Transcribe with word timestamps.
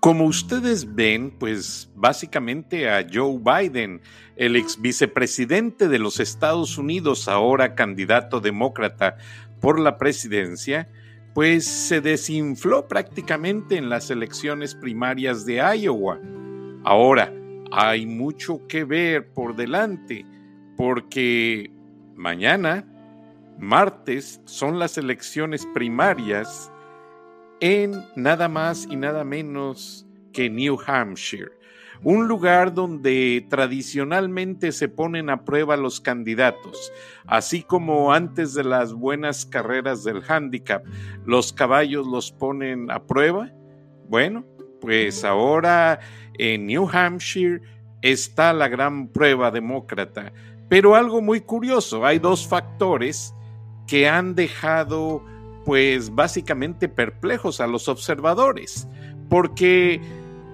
Como 0.00 0.24
ustedes 0.24 0.94
ven, 0.94 1.30
pues 1.30 1.90
básicamente 1.94 2.88
a 2.88 3.06
Joe 3.12 3.38
Biden, 3.38 4.00
el 4.34 4.56
ex 4.56 4.80
vicepresidente 4.80 5.88
de 5.88 5.98
los 5.98 6.20
Estados 6.20 6.78
Unidos, 6.78 7.28
ahora 7.28 7.74
candidato 7.74 8.40
demócrata 8.40 9.18
por 9.60 9.78
la 9.78 9.98
presidencia, 9.98 10.88
pues 11.34 11.66
se 11.66 12.00
desinfló 12.00 12.88
prácticamente 12.88 13.76
en 13.76 13.90
las 13.90 14.10
elecciones 14.10 14.74
primarias 14.74 15.44
de 15.44 15.56
Iowa. 15.56 16.18
Ahora, 16.82 17.30
hay 17.70 18.06
mucho 18.06 18.66
que 18.68 18.84
ver 18.84 19.28
por 19.34 19.54
delante, 19.54 20.24
porque 20.78 21.70
mañana, 22.16 22.86
martes, 23.58 24.40
son 24.46 24.78
las 24.78 24.96
elecciones 24.96 25.66
primarias 25.74 26.72
en 27.60 28.04
nada 28.16 28.48
más 28.48 28.86
y 28.90 28.96
nada 28.96 29.24
menos 29.24 30.06
que 30.32 30.48
New 30.48 30.78
Hampshire, 30.86 31.52
un 32.02 32.28
lugar 32.28 32.72
donde 32.72 33.46
tradicionalmente 33.50 34.72
se 34.72 34.88
ponen 34.88 35.28
a 35.28 35.44
prueba 35.44 35.76
los 35.76 36.00
candidatos, 36.00 36.92
así 37.26 37.62
como 37.62 38.12
antes 38.12 38.54
de 38.54 38.64
las 38.64 38.94
buenas 38.94 39.44
carreras 39.44 40.02
del 40.04 40.22
handicap, 40.26 40.82
los 41.26 41.52
caballos 41.52 42.06
los 42.06 42.32
ponen 42.32 42.90
a 42.90 43.02
prueba. 43.02 43.50
Bueno, 44.08 44.46
pues 44.80 45.24
ahora 45.24 46.00
en 46.38 46.66
New 46.66 46.88
Hampshire 46.90 47.60
está 48.00 48.52
la 48.54 48.68
gran 48.68 49.08
prueba 49.08 49.50
demócrata. 49.50 50.32
Pero 50.70 50.94
algo 50.94 51.20
muy 51.20 51.40
curioso, 51.40 52.06
hay 52.06 52.18
dos 52.18 52.46
factores 52.46 53.34
que 53.86 54.08
han 54.08 54.34
dejado 54.34 55.22
pues 55.70 56.12
básicamente 56.12 56.88
perplejos 56.88 57.60
a 57.60 57.68
los 57.68 57.86
observadores, 57.86 58.88
porque 59.28 60.00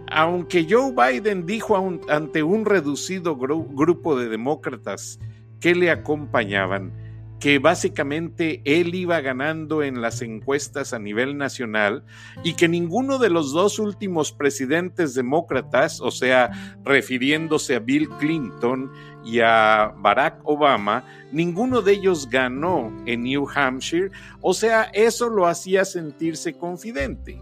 aunque 0.09 0.67
Joe 0.69 0.93
Biden 0.93 1.47
dijo 1.47 1.75
ante 2.11 2.43
un 2.43 2.67
reducido 2.67 3.35
grupo 3.35 4.15
de 4.15 4.29
demócratas 4.29 5.19
que 5.59 5.75
le 5.75 5.91
acompañaban, 5.91 6.93
que 7.41 7.59
básicamente 7.59 8.63
él 8.65 8.95
iba 8.95 9.21
ganando 9.21 9.83
en 9.83 10.01
las 10.01 10.23
encuestas 10.23 10.93
a 10.93 10.99
nivel 10.99 11.37
nacional 11.37 12.05
y 12.43 12.55
que 12.55 12.69
ninguno 12.69 13.19
de 13.19 13.31
los 13.31 13.53
dos 13.53 13.79
últimos 13.79 14.33
presidentes 14.33 15.15
demócratas, 15.15 16.01
o 16.01 16.11
sea, 16.11 16.79
refiriéndose 16.85 17.77
a 17.77 17.81
Bill 17.81 18.09
Clinton 18.19 18.91
y 19.25 19.41
a 19.41 19.93
Barack 19.99 20.41
Obama, 20.45 21.05
ninguno 21.31 21.83
de 21.83 21.93
ellos 21.93 22.29
ganó 22.31 22.93
en 23.05 23.25
New 23.25 23.47
Hampshire, 23.55 24.11
o 24.41 24.55
sea, 24.55 24.85
eso 24.95 25.29
lo 25.29 25.47
hacía 25.47 25.85
sentirse 25.85 26.55
confidente 26.55 27.41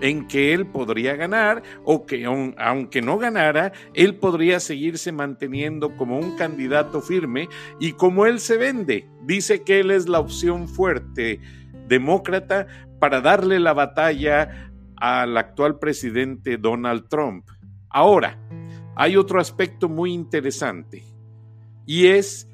en 0.00 0.26
que 0.26 0.52
él 0.52 0.66
podría 0.66 1.16
ganar 1.16 1.62
o 1.84 2.06
que 2.06 2.24
aunque 2.24 3.02
no 3.02 3.18
ganara, 3.18 3.72
él 3.94 4.16
podría 4.16 4.60
seguirse 4.60 5.12
manteniendo 5.12 5.96
como 5.96 6.18
un 6.18 6.36
candidato 6.36 7.00
firme 7.00 7.48
y 7.80 7.92
como 7.92 8.26
él 8.26 8.40
se 8.40 8.56
vende, 8.56 9.08
dice 9.22 9.62
que 9.62 9.80
él 9.80 9.90
es 9.90 10.08
la 10.08 10.20
opción 10.20 10.68
fuerte 10.68 11.40
demócrata 11.88 12.66
para 12.98 13.20
darle 13.20 13.60
la 13.60 13.72
batalla 13.72 14.72
al 14.96 15.36
actual 15.36 15.78
presidente 15.78 16.56
Donald 16.56 17.08
Trump. 17.08 17.48
Ahora, 17.88 18.38
hay 18.94 19.16
otro 19.16 19.40
aspecto 19.40 19.88
muy 19.88 20.12
interesante 20.12 21.04
y 21.84 22.08
es 22.08 22.48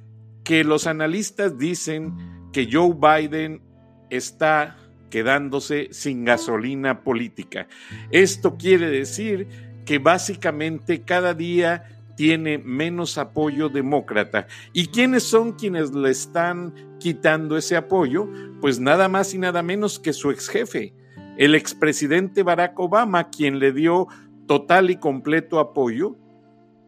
que 0.45 0.65
los 0.65 0.87
analistas 0.87 1.57
dicen 1.57 2.51
que 2.53 2.69
Joe 2.71 2.95
Biden 2.95 3.63
está 4.11 4.77
quedándose 5.13 5.89
sin 5.91 6.25
gasolina 6.25 7.03
política. 7.03 7.69
Esto 8.11 8.57
quiere 8.57 8.89
decir 8.89 9.47
que 9.85 9.99
básicamente 9.99 11.03
cada 11.03 11.35
día 11.35 11.85
tiene 12.17 12.57
menos 12.57 13.19
apoyo 13.19 13.69
demócrata. 13.69 14.47
¿Y 14.73 14.87
quiénes 14.87 15.25
son 15.25 15.53
quienes 15.53 15.93
le 15.93 16.09
están 16.09 16.97
quitando 16.99 17.59
ese 17.59 17.77
apoyo? 17.77 18.27
Pues 18.63 18.81
nada 18.81 19.09
más 19.09 19.35
y 19.35 19.39
nada 19.39 19.63
menos 19.63 19.99
que 19.99 20.15
su 20.15 20.31
ex 20.31 20.49
jefe, 20.49 20.95
el 21.37 21.55
expresidente 21.55 22.43
Barack 22.43 22.81
Obama, 22.81 23.29
quien 23.29 23.59
le 23.59 23.73
dio 23.73 24.07
total 24.47 24.91
y 24.91 24.97
completo 24.97 25.61
apoyo 25.61 26.17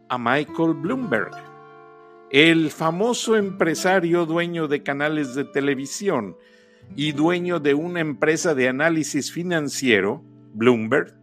a 0.09 0.17
Michael 0.17 0.73
Bloomberg, 0.73 1.31
el 2.31 2.71
famoso 2.71 3.35
empresario 3.35 4.25
dueño 4.25 4.67
de 4.67 4.81
canales 4.81 5.35
de 5.35 5.43
televisión, 5.43 6.35
y 6.95 7.11
dueño 7.11 7.59
de 7.59 7.73
una 7.73 7.99
empresa 7.99 8.53
de 8.55 8.69
análisis 8.69 9.31
financiero, 9.31 10.23
Bloomberg, 10.53 11.13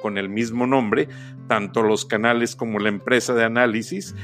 con 0.00 0.18
el 0.18 0.28
mismo 0.28 0.66
nombre, 0.66 1.08
tanto 1.48 1.82
los 1.82 2.04
canales 2.04 2.54
como 2.54 2.78
la 2.78 2.88
empresa 2.88 3.34
de 3.34 3.44
análisis, 3.44 4.14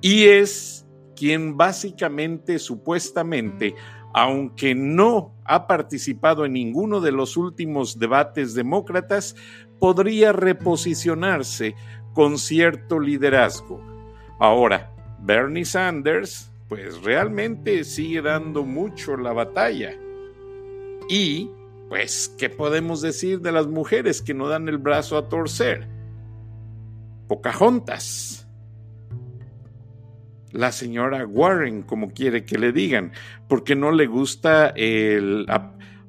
y 0.00 0.24
es 0.24 0.86
quien 1.16 1.56
básicamente, 1.56 2.58
supuestamente, 2.58 3.74
aunque 4.14 4.74
no 4.74 5.34
ha 5.44 5.66
participado 5.66 6.44
en 6.44 6.54
ninguno 6.54 7.00
de 7.00 7.12
los 7.12 7.36
últimos 7.36 7.98
debates 7.98 8.54
demócratas, 8.54 9.36
podría 9.78 10.32
reposicionarse 10.32 11.74
con 12.12 12.38
cierto 12.38 13.00
liderazgo. 13.00 13.80
Ahora, 14.38 14.92
Bernie 15.20 15.64
Sanders, 15.64 16.50
pues 16.68 17.02
realmente 17.02 17.84
sigue 17.84 18.22
dando 18.22 18.64
mucho 18.64 19.16
la 19.16 19.32
batalla. 19.32 19.94
Y, 21.08 21.50
pues, 21.88 22.34
¿qué 22.38 22.48
podemos 22.50 23.00
decir 23.00 23.40
de 23.40 23.52
las 23.52 23.66
mujeres 23.66 24.22
que 24.22 24.34
no 24.34 24.48
dan 24.48 24.68
el 24.68 24.78
brazo 24.78 25.16
a 25.16 25.28
torcer? 25.28 25.88
Pocahontas. 27.28 28.48
La 30.52 30.70
señora 30.70 31.26
Warren, 31.26 31.82
como 31.82 32.10
quiere 32.12 32.44
que 32.44 32.58
le 32.58 32.72
digan, 32.72 33.12
porque 33.48 33.74
no 33.74 33.90
le 33.90 34.06
gusta 34.06 34.68
el 34.76 35.46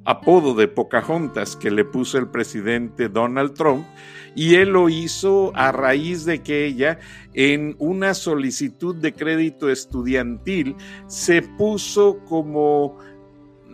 apodo 0.04 0.54
de 0.54 0.68
Pocahontas 0.68 1.56
que 1.56 1.70
le 1.70 1.84
puso 1.84 2.18
el 2.18 2.28
presidente 2.28 3.08
Donald 3.08 3.54
Trump, 3.54 3.86
y 4.34 4.56
él 4.56 4.70
lo 4.70 4.88
hizo 4.88 5.52
a 5.54 5.72
raíz 5.72 6.24
de 6.24 6.42
que 6.42 6.66
ella 6.66 6.98
en 7.34 7.76
una 7.78 8.14
solicitud 8.14 8.96
de 8.96 9.12
crédito 9.12 9.70
estudiantil 9.70 10.76
se 11.06 11.40
puso 11.42 12.18
como 12.24 12.98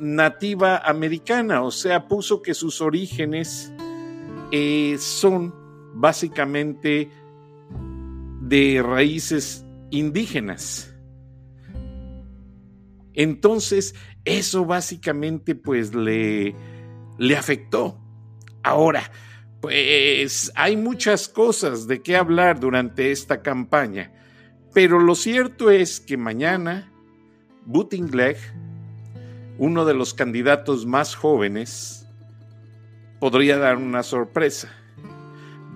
nativa 0.00 0.78
americana, 0.78 1.62
o 1.62 1.70
sea, 1.70 2.08
puso 2.08 2.42
que 2.42 2.54
sus 2.54 2.80
orígenes 2.80 3.72
eh, 4.50 4.96
son 4.98 5.54
básicamente 5.94 7.10
de 8.40 8.82
raíces 8.82 9.64
indígenas. 9.90 10.94
Entonces, 13.14 13.94
eso 14.24 14.64
básicamente 14.64 15.54
pues 15.54 15.94
le, 15.94 16.54
le 17.18 17.36
afectó. 17.36 18.00
Ahora, 18.62 19.10
pues 19.60 20.50
hay 20.54 20.76
muchas 20.76 21.28
cosas 21.28 21.86
de 21.86 22.02
qué 22.02 22.16
hablar 22.16 22.60
durante 22.60 23.10
esta 23.10 23.42
campaña, 23.42 24.12
pero 24.72 24.98
lo 24.98 25.14
cierto 25.14 25.70
es 25.70 26.00
que 26.00 26.16
mañana 26.16 26.92
Buttigieg 27.66 28.38
uno 29.60 29.84
de 29.84 29.92
los 29.92 30.14
candidatos 30.14 30.86
más 30.86 31.14
jóvenes 31.14 32.08
podría 33.18 33.58
dar 33.58 33.76
una 33.76 34.02
sorpresa. 34.02 34.72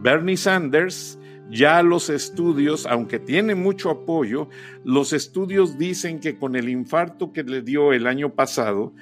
Bernie 0.00 0.38
Sanders, 0.38 1.18
ya 1.50 1.82
los 1.82 2.08
estudios, 2.08 2.86
aunque 2.86 3.18
tiene 3.18 3.54
mucho 3.54 3.90
apoyo, 3.90 4.48
los 4.84 5.12
estudios 5.12 5.76
dicen 5.76 6.18
que 6.18 6.38
con 6.38 6.56
el 6.56 6.70
infarto 6.70 7.30
que 7.30 7.42
le 7.42 7.60
dio 7.60 7.92
el 7.92 8.06
año 8.06 8.30
pasado, 8.30 8.94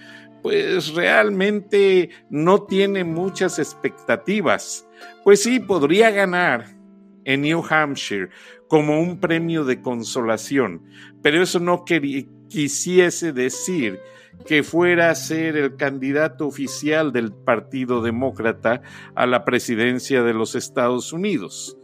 pues 0.43 0.93
realmente 0.95 2.11
no 2.29 2.65
tiene 2.65 3.05
muchas 3.05 3.61
expectativas. 3.61 4.85
Pues 5.23 5.45
sí, 5.45 5.61
podría 5.61 6.11
ganar 6.11 6.77
en 7.25 7.43
New 7.43 7.63
Hampshire 7.71 8.31
como 8.67 9.01
un 9.01 9.21
premio 9.21 9.63
de 9.63 9.81
consolación, 9.81 10.83
pero 11.23 11.41
eso 11.41 11.61
no 11.61 11.85
quisiese 11.85 13.33
decir 13.33 14.01
que 14.47 14.63
fuera 14.63 15.11
a 15.11 15.15
ser 15.15 15.57
el 15.57 15.77
candidato 15.77 16.47
oficial 16.47 17.13
del 17.13 17.33
Partido 17.33 18.03
Demócrata 18.03 18.83
a 19.15 19.27
la 19.27 19.45
presidencia 19.45 20.23
de 20.23 20.35
los 20.35 20.55
Estados 20.55 21.13
Unidos. 21.13 21.77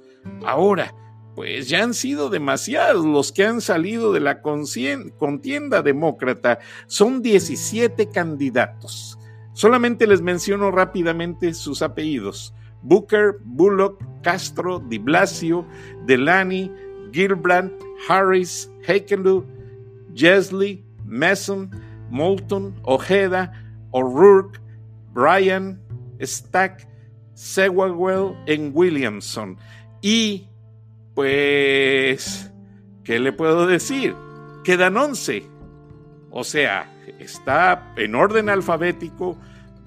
Ahora, 0.45 0.95
pues 1.35 1.69
ya 1.69 1.85
han 1.85 1.95
sido 1.95 2.31
demasiados 2.31 3.05
los 3.05 3.31
que 3.31 3.45
han 3.47 3.61
salido 3.61 4.13
de 4.13 4.21
la 4.21 4.43
contienda 4.43 5.83
demócrata. 5.83 6.59
Son 6.89 7.23
17 7.23 8.11
candidatos. 8.11 9.17
Solamente 9.53 10.07
les 10.09 10.21
menciono 10.21 10.73
rápidamente 10.73 11.55
sus 11.55 11.81
apellidos. 11.83 12.55
Booker, 12.83 13.39
Bullock, 13.45 14.03
Castro, 14.23 14.81
Di 14.81 14.99
Blasio, 14.99 15.65
Delany, 16.07 16.73
Gilbrand, 17.13 17.73
Harris, 18.09 18.71
Heckenlu, 18.87 19.45
Jesley, 20.15 20.85
Mason, 21.05 21.71
Moulton, 22.11 22.75
Ojeda, 22.83 23.53
O'Rourke, 23.91 24.61
Bryan, 25.13 25.81
Stack, 26.21 26.89
Sewell 27.35 28.37
en 28.47 28.73
Williamson. 28.75 29.57
Y 30.03 30.49
pues, 31.15 32.53
¿qué 33.05 33.19
le 33.19 33.33
puedo 33.33 33.67
decir? 33.67 34.15
Quedan 34.65 34.97
11. 34.97 35.45
O 36.31 36.45
sea, 36.45 36.93
está 37.19 37.93
en 37.97 38.15
orden 38.15 38.49
alfabético 38.49 39.39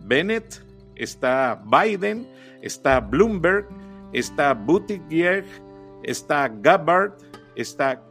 Bennett, 0.05 0.63
está 0.95 1.61
Biden, 1.65 2.27
está 2.61 2.99
Bloomberg, 2.99 3.67
está 4.13 4.53
Buttigieg, 4.53 5.45
está 6.03 6.47
Gabbard, 6.47 7.13
está 7.55 8.01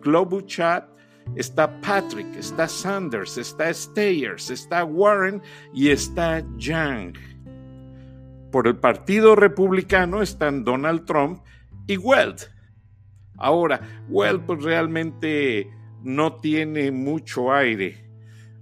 Klobuchar, 0.00 0.88
está 1.36 1.80
Patrick, 1.80 2.34
está 2.36 2.68
Sanders, 2.68 3.38
está 3.38 3.72
Stayers, 3.72 4.50
está 4.50 4.84
Warren 4.84 5.42
y 5.72 5.90
está 5.90 6.44
Young. 6.56 7.16
Por 8.50 8.66
el 8.66 8.76
Partido 8.76 9.34
Republicano 9.34 10.22
están 10.22 10.64
Donald 10.64 11.04
Trump 11.06 11.42
y 11.86 11.96
Weld. 11.96 12.50
Ahora, 13.38 13.80
Weld 14.08 14.46
pues 14.46 14.62
realmente 14.62 15.70
no 16.02 16.36
tiene 16.36 16.90
mucho 16.90 17.52
aire. 17.52 18.04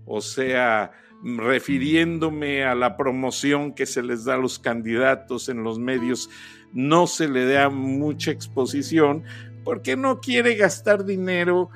O 0.07 0.21
sea, 0.21 0.93
refiriéndome 1.23 2.65
a 2.65 2.75
la 2.75 2.97
promoción 2.97 3.75
que 3.75 3.87
se 3.87 4.03
les 4.03 4.25
da 4.25 4.35
a 4.35 4.39
los 4.39 4.59
candidatos 4.59 5.49
en 5.49 5.63
los 5.63 5.79
medios, 5.79 6.31
no 6.73 7.07
se 7.07 7.29
le 7.29 7.47
da 7.47 7.69
mucha 7.69 8.31
exposición 8.31 9.25
porque 9.65 9.97
no 9.97 10.21
quiere 10.21 10.55
gastar 10.55 11.05
dinero 11.05 11.69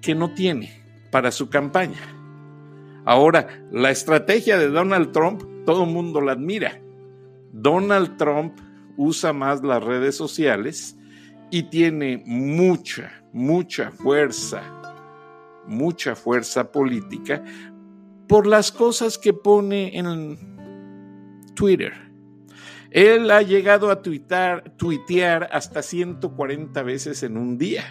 que 0.00 0.14
no 0.14 0.32
tiene 0.34 0.82
para 1.10 1.30
su 1.30 1.48
campaña. 1.48 1.98
Ahora, 3.04 3.64
la 3.70 3.90
estrategia 3.90 4.58
de 4.58 4.68
Donald 4.68 5.12
Trump, 5.12 5.42
todo 5.64 5.84
el 5.84 5.90
mundo 5.90 6.20
la 6.20 6.32
admira. 6.32 6.80
Donald 7.52 8.16
Trump 8.16 8.58
usa 8.96 9.32
más 9.32 9.62
las 9.62 9.82
redes 9.82 10.16
sociales 10.16 10.96
y 11.50 11.64
tiene 11.64 12.22
mucha, 12.24 13.24
mucha 13.32 13.90
fuerza, 13.90 14.62
mucha 15.66 16.14
fuerza 16.14 16.70
política 16.70 17.42
por 18.28 18.46
las 18.46 18.70
cosas 18.70 19.18
que 19.18 19.32
pone 19.32 19.98
en 19.98 20.38
Twitter. 21.54 21.92
Él 22.90 23.30
ha 23.30 23.42
llegado 23.42 23.90
a 23.90 24.02
tuitear 24.02 25.48
hasta 25.52 25.82
140 25.82 26.82
veces 26.82 27.22
en 27.22 27.36
un 27.36 27.56
día. 27.56 27.84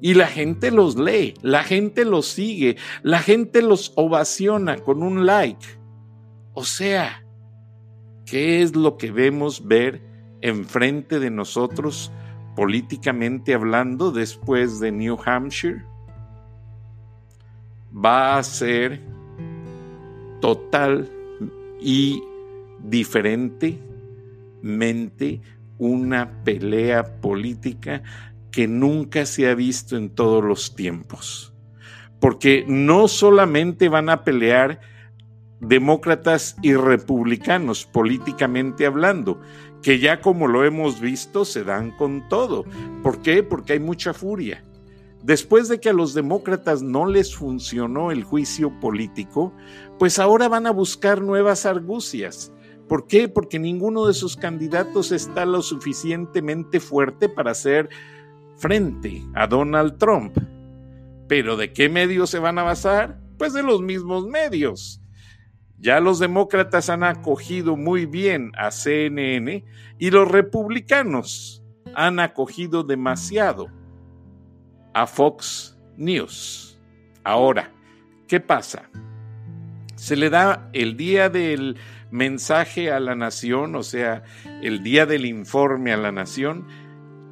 Y 0.00 0.14
la 0.14 0.26
gente 0.26 0.70
los 0.70 0.96
lee, 0.96 1.34
la 1.42 1.62
gente 1.62 2.04
los 2.04 2.26
sigue, 2.26 2.76
la 3.02 3.18
gente 3.18 3.62
los 3.62 3.92
ovaciona 3.96 4.76
con 4.76 5.02
un 5.02 5.24
like. 5.24 5.66
O 6.52 6.64
sea, 6.64 7.24
¿qué 8.26 8.62
es 8.62 8.76
lo 8.76 8.98
que 8.98 9.10
vemos 9.10 9.66
ver 9.66 10.02
enfrente 10.42 11.18
de 11.18 11.30
nosotros 11.30 12.12
políticamente 12.54 13.54
hablando 13.54 14.12
después 14.12 14.80
de 14.80 14.92
New 14.92 15.18
Hampshire? 15.24 15.82
Va 17.94 18.38
a 18.38 18.42
ser 18.42 19.00
total 20.40 21.10
y 21.80 22.22
diferentemente 22.82 25.40
una 25.78 26.42
pelea 26.44 27.20
política 27.20 28.02
que 28.56 28.66
nunca 28.66 29.26
se 29.26 29.50
ha 29.50 29.54
visto 29.54 29.98
en 29.98 30.08
todos 30.08 30.42
los 30.42 30.74
tiempos. 30.74 31.52
Porque 32.20 32.64
no 32.66 33.06
solamente 33.06 33.90
van 33.90 34.08
a 34.08 34.24
pelear 34.24 34.80
demócratas 35.60 36.56
y 36.62 36.72
republicanos 36.72 37.84
políticamente 37.84 38.86
hablando, 38.86 39.42
que 39.82 39.98
ya 39.98 40.22
como 40.22 40.46
lo 40.46 40.64
hemos 40.64 41.02
visto 41.02 41.44
se 41.44 41.64
dan 41.64 41.90
con 41.98 42.30
todo. 42.30 42.64
¿Por 43.02 43.20
qué? 43.20 43.42
Porque 43.42 43.74
hay 43.74 43.80
mucha 43.80 44.14
furia. 44.14 44.64
Después 45.22 45.68
de 45.68 45.78
que 45.78 45.90
a 45.90 45.92
los 45.92 46.14
demócratas 46.14 46.80
no 46.80 47.04
les 47.04 47.36
funcionó 47.36 48.10
el 48.10 48.24
juicio 48.24 48.72
político, 48.80 49.52
pues 49.98 50.18
ahora 50.18 50.48
van 50.48 50.66
a 50.66 50.70
buscar 50.70 51.20
nuevas 51.20 51.66
argucias. 51.66 52.54
¿Por 52.88 53.06
qué? 53.06 53.28
Porque 53.28 53.58
ninguno 53.58 54.06
de 54.06 54.14
sus 54.14 54.34
candidatos 54.34 55.12
está 55.12 55.44
lo 55.44 55.60
suficientemente 55.60 56.80
fuerte 56.80 57.28
para 57.28 57.52
ser 57.52 57.90
frente 58.56 59.22
a 59.34 59.46
Donald 59.46 59.98
Trump. 59.98 60.36
¿Pero 61.28 61.56
de 61.56 61.72
qué 61.72 61.88
medios 61.88 62.30
se 62.30 62.38
van 62.38 62.58
a 62.58 62.62
basar? 62.62 63.18
Pues 63.38 63.52
de 63.52 63.62
los 63.62 63.82
mismos 63.82 64.26
medios. 64.26 65.02
Ya 65.78 66.00
los 66.00 66.18
demócratas 66.18 66.88
han 66.88 67.04
acogido 67.04 67.76
muy 67.76 68.06
bien 68.06 68.52
a 68.56 68.70
CNN 68.70 69.64
y 69.98 70.10
los 70.10 70.28
republicanos 70.28 71.62
han 71.94 72.18
acogido 72.18 72.82
demasiado 72.82 73.68
a 74.94 75.06
Fox 75.06 75.78
News. 75.96 76.80
Ahora, 77.24 77.72
¿qué 78.26 78.40
pasa? 78.40 78.88
Se 79.96 80.16
le 80.16 80.30
da 80.30 80.70
el 80.72 80.96
día 80.96 81.28
del 81.28 81.76
mensaje 82.10 82.90
a 82.90 83.00
la 83.00 83.14
nación, 83.14 83.74
o 83.74 83.82
sea, 83.82 84.22
el 84.62 84.82
día 84.82 85.06
del 85.06 85.26
informe 85.26 85.92
a 85.92 85.96
la 85.96 86.12
nación, 86.12 86.66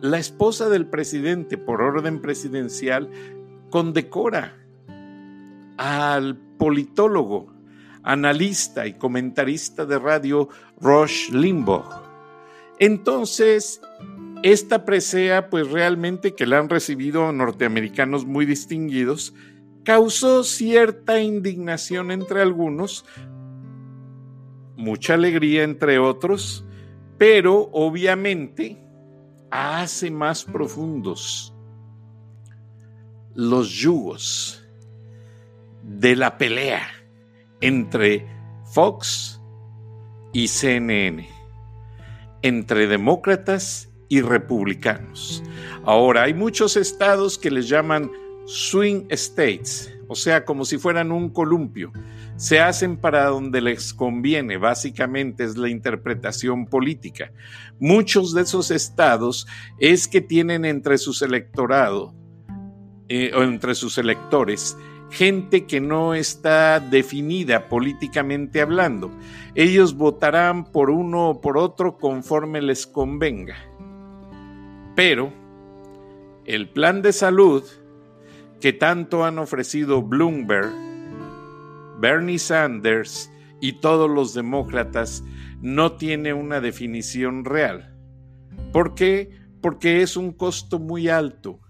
la 0.05 0.19
esposa 0.19 0.69
del 0.69 0.85
presidente, 0.85 1.57
por 1.57 1.81
orden 1.81 2.21
presidencial, 2.21 3.09
condecora 3.71 4.55
al 5.79 6.37
politólogo, 6.59 7.51
analista 8.03 8.87
y 8.87 8.93
comentarista 8.93 9.87
de 9.87 9.99
radio 9.99 10.51
Rush 10.79 11.31
Limbaugh. 11.31 12.03
Entonces, 12.79 13.81
esta 14.43 14.85
presea, 14.85 15.49
pues 15.49 15.71
realmente 15.71 16.35
que 16.35 16.45
la 16.45 16.59
han 16.59 16.69
recibido 16.69 17.33
norteamericanos 17.33 18.27
muy 18.27 18.45
distinguidos, 18.45 19.33
causó 19.85 20.45
cierta 20.45 21.23
indignación 21.23 22.11
entre 22.11 22.43
algunos, 22.43 23.07
mucha 24.77 25.15
alegría 25.15 25.63
entre 25.63 25.99
otros, 25.99 26.63
pero 27.17 27.71
obviamente 27.73 28.84
hace 29.55 30.11
más 30.11 30.45
profundos 30.45 31.55
los 33.37 33.71
yugos 33.71 34.67
de 35.85 36.17
la 36.17 36.39
pelea 36.39 36.89
entre 37.61 38.27
Fox 38.73 39.41
y 40.33 40.49
CNN, 40.49 41.29
entre 42.43 42.89
demócratas 42.89 43.93
y 44.09 44.23
republicanos. 44.23 45.45
Ahora, 45.85 46.25
hay 46.25 46.35
muchos 46.35 46.77
estados 46.77 47.39
que 47.39 47.53
les 47.53 47.69
llaman 47.69 48.11
swing 48.47 49.07
states, 49.11 49.97
o 50.09 50.17
sea, 50.17 50.45
como 50.45 50.65
si 50.65 50.79
fueran 50.79 51.13
un 51.13 51.29
columpio 51.31 51.93
se 52.37 52.61
hacen 52.61 52.97
para 52.97 53.27
donde 53.27 53.61
les 53.61 53.95
conviene, 53.95 54.57
básicamente 54.57 55.45
es 55.45 55.57
la 55.57 55.69
interpretación 55.69 56.67
política. 56.67 57.33
Muchos 57.79 58.35
de 58.35 58.43
esos 58.43 58.71
estados 58.71 59.47
es 59.79 60.09
que 60.09 60.21
tienen 60.21 60.65
entre 60.65 60.99
sus 60.99 61.23
electorado 61.23 62.15
eh, 63.09 63.33
o 63.35 63.43
entre 63.43 63.75
sus 63.75 63.99
electores 63.99 64.77
gente 65.15 65.65
que 65.65 65.81
no 65.81 66.15
está 66.15 66.81
definida 66.81 67.69
políticamente 67.69 68.61
hablando. 68.61 69.11
Ellos 69.55 69.95
votarán 69.95 70.65
por 70.65 70.91
uno 70.91 71.31
o 71.31 71.41
por 71.41 71.57
otro 71.57 71.99
conforme 71.99 72.61
les 72.61 72.87
convenga. 72.87 73.57
Pero 74.97 75.33
el 76.45 76.69
plan 76.69 77.01
de 77.01 77.13
salud 77.13 77.63
que 78.61 78.73
tanto 78.73 79.25
han 79.25 79.39
ofrecido 79.39 80.03
Bloomberg, 80.03 80.73
Bernie 82.01 82.39
Sanders 82.39 83.31
y 83.61 83.81
todos 83.81 84.11
los 84.11 84.35
demócratas 84.35 85.25
no 85.61 85.93
tiene 85.93 86.35
una 86.35 86.61
definición 86.61 87.45
real. 87.45 87.97
¿Por 88.73 88.95
qué? 88.95 89.31
Porque 89.61 90.03
es 90.03 90.17
un 90.17 90.33
costo 90.33 90.79
muy 90.79 91.09
alto. 91.09 91.61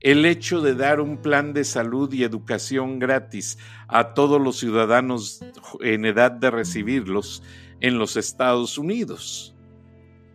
El 0.00 0.24
hecho 0.24 0.60
de 0.60 0.74
dar 0.74 1.00
un 1.00 1.18
plan 1.18 1.52
de 1.52 1.64
salud 1.64 2.12
y 2.12 2.22
educación 2.22 2.98
gratis 2.98 3.58
a 3.88 4.14
todos 4.14 4.40
los 4.40 4.58
ciudadanos 4.58 5.44
en 5.80 6.04
edad 6.04 6.30
de 6.30 6.50
recibirlos 6.50 7.42
en 7.80 7.98
los 7.98 8.16
Estados 8.16 8.78
Unidos. 8.78 9.54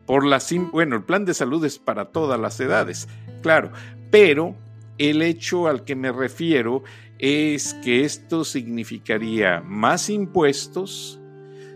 Por 0.06 0.25
la 0.25 0.42
bueno, 0.72 0.98
el 0.98 1.03
plan 1.03 1.24
de 1.24 1.34
salud 1.34 1.63
es 1.63 1.80
para 1.80 2.12
todas 2.12 2.39
las 2.39 2.60
edades, 2.60 3.08
claro, 3.42 3.72
pero 4.12 4.56
el 4.98 5.22
hecho 5.22 5.68
al 5.68 5.86
que 5.86 5.96
me 5.96 6.12
refiero 6.12 6.84
es 7.20 7.74
que 7.75 8.03
esto 8.03 8.43
significaría 8.43 9.62
más 9.62 10.10
impuestos, 10.10 11.20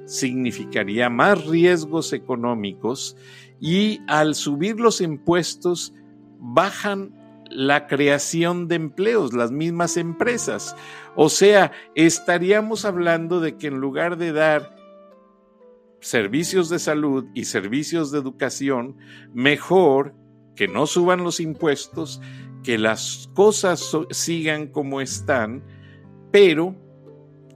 significaría 0.05 1.09
más 1.09 1.45
riesgos 1.45 2.13
económicos 2.13 3.15
y 3.59 4.01
al 4.07 4.35
subir 4.35 4.79
los 4.79 5.01
impuestos 5.01 5.93
bajan 6.39 7.13
la 7.49 7.87
creación 7.87 8.67
de 8.67 8.75
empleos, 8.75 9.33
las 9.33 9.51
mismas 9.51 9.97
empresas. 9.97 10.75
O 11.15 11.29
sea, 11.29 11.71
estaríamos 11.95 12.85
hablando 12.85 13.39
de 13.39 13.57
que 13.57 13.67
en 13.67 13.79
lugar 13.79 14.17
de 14.17 14.31
dar 14.31 14.75
servicios 15.99 16.69
de 16.69 16.79
salud 16.79 17.25
y 17.33 17.45
servicios 17.45 18.11
de 18.11 18.19
educación, 18.19 18.97
mejor 19.33 20.13
que 20.55 20.67
no 20.67 20.87
suban 20.87 21.23
los 21.23 21.39
impuestos, 21.39 22.21
que 22.67 22.77
las 22.77 23.29
cosas 23.33 23.95
sigan 24.11 24.67
como 24.67 24.99
están, 24.99 25.63
pero 26.33 26.75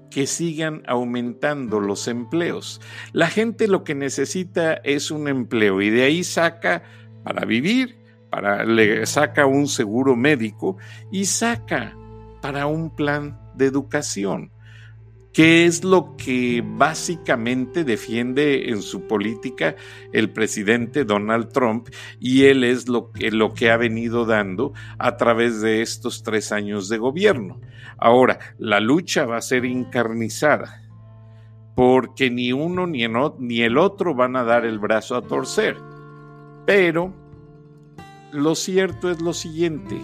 que 0.09 0.25
sigan 0.25 0.83
aumentando 0.87 1.81
los 1.81 2.07
empleos. 2.07 2.79
La 3.11 3.27
gente 3.27 3.67
lo 3.67 3.83
que 3.83 3.93
necesita 3.93 4.75
es 4.75 5.11
un 5.11 5.27
empleo 5.27 5.81
y 5.81 5.89
de 5.89 6.03
ahí 6.03 6.23
saca 6.23 6.83
para 7.25 7.43
vivir, 7.43 7.97
para 8.29 8.63
le 8.63 9.05
saca 9.05 9.45
un 9.45 9.67
seguro 9.67 10.15
médico 10.15 10.77
y 11.11 11.25
saca 11.25 11.93
para 12.41 12.67
un 12.67 12.95
plan 12.95 13.37
de 13.53 13.65
educación. 13.65 14.53
¿Qué 15.33 15.65
es 15.65 15.85
lo 15.85 16.17
que 16.17 16.61
básicamente 16.65 17.85
defiende 17.85 18.69
en 18.69 18.81
su 18.81 19.07
política 19.07 19.77
el 20.11 20.29
presidente 20.29 21.05
Donald 21.05 21.53
Trump? 21.53 21.87
Y 22.19 22.45
él 22.45 22.65
es 22.65 22.89
lo 22.89 23.11
que, 23.11 23.71
ha 23.71 23.77
venido 23.77 24.25
dando 24.25 24.73
a 24.97 25.15
través 25.15 25.61
de 25.61 25.81
estos 25.81 26.23
tres 26.23 26.51
años 26.51 26.89
de 26.89 26.97
gobierno. 26.97 27.61
Ahora, 27.97 28.39
la 28.57 28.81
lucha 28.81 29.25
va 29.25 29.37
a 29.37 29.41
ser 29.41 29.63
encarnizada, 29.63 30.81
porque 31.75 32.29
ni 32.29 32.51
uno 32.51 32.85
ni 32.85 33.61
el 33.61 33.77
otro 33.77 34.13
van 34.13 34.35
a 34.35 34.43
dar 34.43 34.65
el 34.65 34.79
brazo 34.79 35.15
a 35.15 35.21
torcer. 35.21 35.77
Pero 36.65 37.13
lo 38.33 38.53
cierto 38.55 39.09
es 39.09 39.21
lo 39.21 39.33
siguiente 39.33 39.97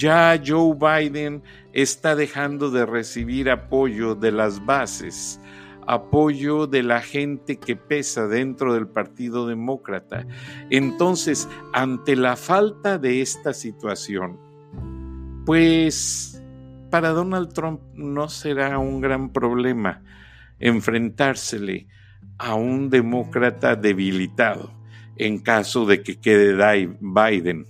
ya 0.00 0.40
Joe 0.44 0.74
Biden 0.74 1.42
está 1.74 2.16
dejando 2.16 2.70
de 2.70 2.86
recibir 2.86 3.50
apoyo 3.50 4.14
de 4.14 4.32
las 4.32 4.64
bases, 4.64 5.38
apoyo 5.86 6.66
de 6.66 6.82
la 6.82 7.02
gente 7.02 7.58
que 7.58 7.76
pesa 7.76 8.26
dentro 8.26 8.72
del 8.72 8.88
Partido 8.88 9.46
Demócrata. 9.46 10.26
Entonces, 10.70 11.48
ante 11.74 12.16
la 12.16 12.36
falta 12.36 12.96
de 12.96 13.20
esta 13.20 13.52
situación, 13.52 14.40
pues 15.44 16.42
para 16.90 17.10
Donald 17.10 17.52
Trump 17.52 17.82
no 17.94 18.28
será 18.30 18.78
un 18.78 19.02
gran 19.02 19.30
problema 19.32 20.02
enfrentársele 20.58 21.88
a 22.38 22.54
un 22.54 22.88
demócrata 22.88 23.76
debilitado 23.76 24.72
en 25.16 25.38
caso 25.38 25.84
de 25.84 26.02
que 26.02 26.18
quede 26.18 26.88
Biden. 27.00 27.66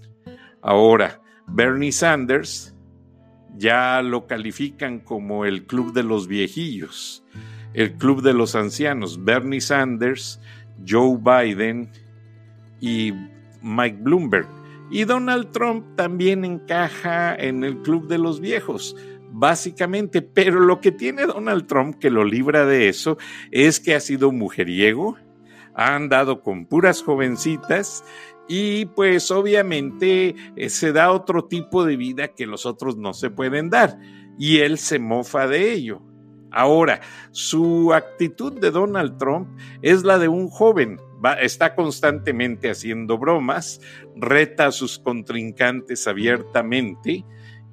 Ahora, 0.62 1.20
Bernie 1.52 1.92
Sanders 1.92 2.74
ya 3.56 4.02
lo 4.02 4.26
califican 4.26 5.00
como 5.00 5.44
el 5.44 5.66
club 5.66 5.92
de 5.92 6.02
los 6.02 6.28
viejillos, 6.28 7.24
el 7.74 7.92
club 7.94 8.22
de 8.22 8.32
los 8.32 8.54
ancianos. 8.54 9.24
Bernie 9.24 9.60
Sanders, 9.60 10.40
Joe 10.86 11.18
Biden 11.18 11.90
y 12.80 13.12
Mike 13.62 13.98
Bloomberg. 14.00 14.46
Y 14.90 15.04
Donald 15.04 15.50
Trump 15.52 15.84
también 15.96 16.44
encaja 16.44 17.34
en 17.34 17.62
el 17.62 17.78
club 17.82 18.08
de 18.08 18.18
los 18.18 18.40
viejos, 18.40 18.96
básicamente. 19.30 20.22
Pero 20.22 20.60
lo 20.60 20.80
que 20.80 20.90
tiene 20.92 21.26
Donald 21.26 21.66
Trump 21.66 21.98
que 21.98 22.10
lo 22.10 22.24
libra 22.24 22.64
de 22.64 22.88
eso 22.88 23.18
es 23.50 23.78
que 23.78 23.94
ha 23.94 24.00
sido 24.00 24.32
mujeriego, 24.32 25.16
ha 25.74 25.94
andado 25.94 26.42
con 26.42 26.66
puras 26.66 27.02
jovencitas 27.02 28.04
y 28.52 28.86
pues 28.86 29.30
obviamente 29.30 30.34
eh, 30.56 30.70
se 30.70 30.92
da 30.92 31.12
otro 31.12 31.44
tipo 31.44 31.84
de 31.84 31.96
vida 31.96 32.34
que 32.34 32.48
los 32.48 32.66
otros 32.66 32.96
no 32.96 33.14
se 33.14 33.30
pueden 33.30 33.70
dar 33.70 33.96
y 34.40 34.58
él 34.58 34.76
se 34.76 34.98
mofa 34.98 35.46
de 35.46 35.72
ello. 35.72 36.02
Ahora, 36.50 37.00
su 37.30 37.94
actitud 37.94 38.58
de 38.60 38.72
Donald 38.72 39.18
Trump 39.18 39.56
es 39.82 40.02
la 40.02 40.18
de 40.18 40.26
un 40.26 40.48
joven, 40.48 41.00
está 41.40 41.76
constantemente 41.76 42.68
haciendo 42.68 43.18
bromas, 43.18 43.80
reta 44.16 44.66
a 44.66 44.72
sus 44.72 44.98
contrincantes 44.98 46.08
abiertamente 46.08 47.24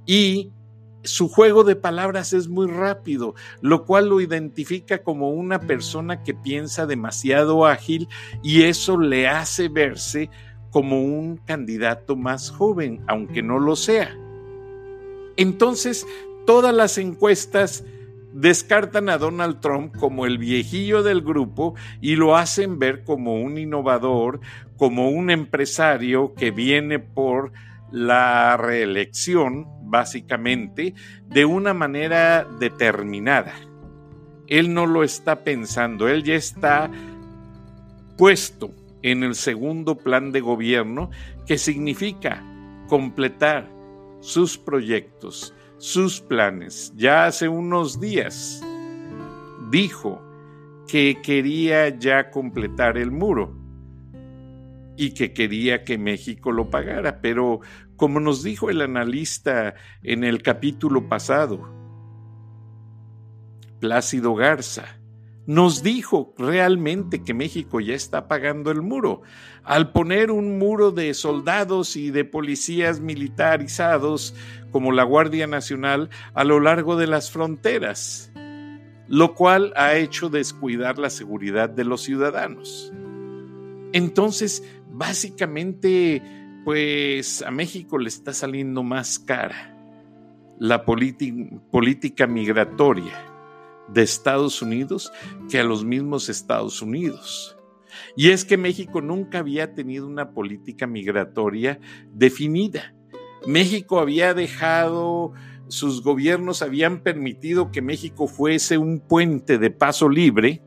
y 0.05 0.51
su 1.03 1.27
juego 1.27 1.63
de 1.63 1.75
palabras 1.75 2.33
es 2.33 2.49
muy 2.49 2.67
rápido, 2.67 3.33
lo 3.61 3.85
cual 3.85 4.09
lo 4.09 4.21
identifica 4.21 5.01
como 5.01 5.31
una 5.31 5.59
persona 5.59 6.21
que 6.21 6.35
piensa 6.35 6.85
demasiado 6.85 7.65
ágil 7.65 8.07
y 8.43 8.63
eso 8.63 8.99
le 8.99 9.27
hace 9.27 9.69
verse 9.69 10.29
como 10.71 11.01
un 11.01 11.37
candidato 11.37 12.15
más 12.15 12.51
joven, 12.51 13.01
aunque 13.07 13.41
no 13.41 13.59
lo 13.59 13.75
sea. 13.75 14.15
Entonces, 15.37 16.05
todas 16.45 16.73
las 16.73 16.97
encuestas 16.97 17.83
descartan 18.33 19.09
a 19.09 19.17
Donald 19.17 19.59
Trump 19.61 19.95
como 19.97 20.25
el 20.25 20.37
viejillo 20.37 21.03
del 21.03 21.21
grupo 21.21 21.75
y 22.01 22.15
lo 22.15 22.35
hacen 22.35 22.79
ver 22.79 23.03
como 23.03 23.35
un 23.35 23.57
innovador, 23.57 24.39
como 24.77 25.09
un 25.09 25.29
empresario 25.29 26.33
que 26.35 26.51
viene 26.51 26.99
por 26.99 27.51
la 27.91 28.57
reelección, 28.57 29.67
básicamente, 29.83 30.93
de 31.27 31.45
una 31.45 31.73
manera 31.73 32.45
determinada. 32.59 33.53
Él 34.47 34.73
no 34.73 34.85
lo 34.85 35.03
está 35.03 35.43
pensando, 35.43 36.07
él 36.07 36.23
ya 36.23 36.35
está 36.35 36.91
puesto 38.17 38.71
en 39.01 39.23
el 39.23 39.35
segundo 39.35 39.97
plan 39.97 40.31
de 40.31 40.41
gobierno, 40.41 41.09
que 41.45 41.57
significa 41.57 42.43
completar 42.87 43.69
sus 44.19 44.57
proyectos, 44.57 45.53
sus 45.77 46.19
planes. 46.19 46.93
Ya 46.95 47.25
hace 47.25 47.47
unos 47.47 47.99
días 47.99 48.63
dijo 49.69 50.21
que 50.87 51.19
quería 51.21 51.89
ya 51.89 52.31
completar 52.31 52.97
el 52.97 53.11
muro 53.11 53.55
y 54.95 55.11
que 55.13 55.33
quería 55.33 55.83
que 55.83 55.97
México 55.97 56.51
lo 56.51 56.69
pagara, 56.69 57.21
pero 57.21 57.59
como 57.95 58.19
nos 58.19 58.43
dijo 58.43 58.69
el 58.69 58.81
analista 58.81 59.75
en 60.01 60.23
el 60.23 60.41
capítulo 60.41 61.07
pasado, 61.07 61.75
Plácido 63.79 64.33
Garza, 64.33 64.96
nos 65.47 65.81
dijo 65.81 66.33
realmente 66.37 67.23
que 67.23 67.33
México 67.33 67.79
ya 67.79 67.95
está 67.95 68.27
pagando 68.27 68.69
el 68.69 68.81
muro. 68.81 69.21
Al 69.63 69.93
poner 69.93 70.29
un 70.29 70.59
muro 70.59 70.91
de 70.91 71.13
soldados 71.13 71.95
y 71.95 72.11
de 72.11 72.25
policías 72.25 72.99
militarizados 72.99 74.35
como 74.71 74.91
la 74.91 75.03
Guardia 75.03 75.47
Nacional 75.47 76.09
a 76.33 76.43
lo 76.43 76.59
largo 76.59 76.97
de 76.97 77.07
las 77.07 77.31
fronteras, 77.31 78.29
lo 79.07 79.35
cual 79.35 79.71
ha 79.77 79.95
hecho 79.95 80.29
descuidar 80.29 80.99
la 80.99 81.09
seguridad 81.09 81.69
de 81.69 81.85
los 81.85 82.01
ciudadanos. 82.01 82.91
Entonces, 83.93 84.65
básicamente, 84.91 86.21
pues 86.65 87.41
a 87.41 87.51
México 87.51 87.97
le 87.97 88.09
está 88.09 88.33
saliendo 88.33 88.83
más 88.83 89.17
cara 89.17 89.73
la 90.59 90.83
política 90.83 92.27
migratoria 92.27 93.36
de 93.87 94.01
Estados 94.01 94.61
Unidos 94.61 95.11
que 95.49 95.59
a 95.59 95.63
los 95.63 95.83
mismos 95.83 96.29
Estados 96.29 96.81
Unidos. 96.81 97.57
Y 98.15 98.29
es 98.29 98.45
que 98.45 98.57
México 98.57 99.01
nunca 99.01 99.39
había 99.39 99.73
tenido 99.73 100.07
una 100.07 100.31
política 100.31 100.87
migratoria 100.87 101.79
definida. 102.11 102.93
México 103.45 103.99
había 103.99 104.33
dejado, 104.33 105.33
sus 105.67 106.03
gobiernos 106.03 106.61
habían 106.61 107.01
permitido 107.01 107.71
que 107.71 107.81
México 107.81 108.27
fuese 108.27 108.77
un 108.77 108.99
puente 108.99 109.57
de 109.57 109.69
paso 109.69 110.09
libre 110.09 110.61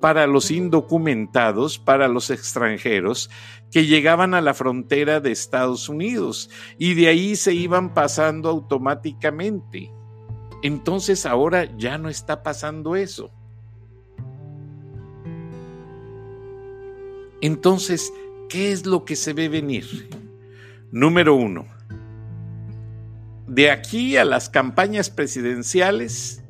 para 0.00 0.26
los 0.26 0.50
indocumentados, 0.50 1.78
para 1.78 2.08
los 2.08 2.30
extranjeros 2.30 3.30
que 3.70 3.86
llegaban 3.86 4.34
a 4.34 4.40
la 4.40 4.54
frontera 4.54 5.20
de 5.20 5.30
Estados 5.30 5.88
Unidos 5.88 6.50
y 6.78 6.94
de 6.94 7.08
ahí 7.08 7.36
se 7.36 7.54
iban 7.54 7.94
pasando 7.94 8.48
automáticamente. 8.48 9.92
Entonces 10.62 11.26
ahora 11.26 11.64
ya 11.76 11.98
no 11.98 12.08
está 12.08 12.42
pasando 12.42 12.96
eso. 12.96 13.30
Entonces, 17.40 18.12
¿qué 18.48 18.72
es 18.72 18.84
lo 18.84 19.04
que 19.04 19.16
se 19.16 19.32
ve 19.32 19.48
venir? 19.48 20.10
Número 20.92 21.34
uno, 21.34 21.66
de 23.46 23.70
aquí 23.70 24.16
a 24.16 24.24
las 24.24 24.50
campañas 24.50 25.08
presidenciales, 25.08 26.44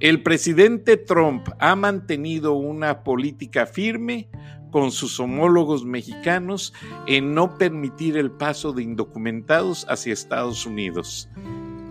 el 0.00 0.22
presidente 0.22 0.96
Trump 0.96 1.48
ha 1.58 1.76
mantenido 1.76 2.54
una 2.54 3.04
política 3.04 3.66
firme 3.66 4.28
con 4.70 4.90
sus 4.90 5.20
homólogos 5.20 5.84
mexicanos 5.84 6.72
en 7.06 7.34
no 7.34 7.56
permitir 7.56 8.16
el 8.16 8.32
paso 8.32 8.72
de 8.72 8.82
indocumentados 8.82 9.86
hacia 9.88 10.12
Estados 10.12 10.66
Unidos. 10.66 11.28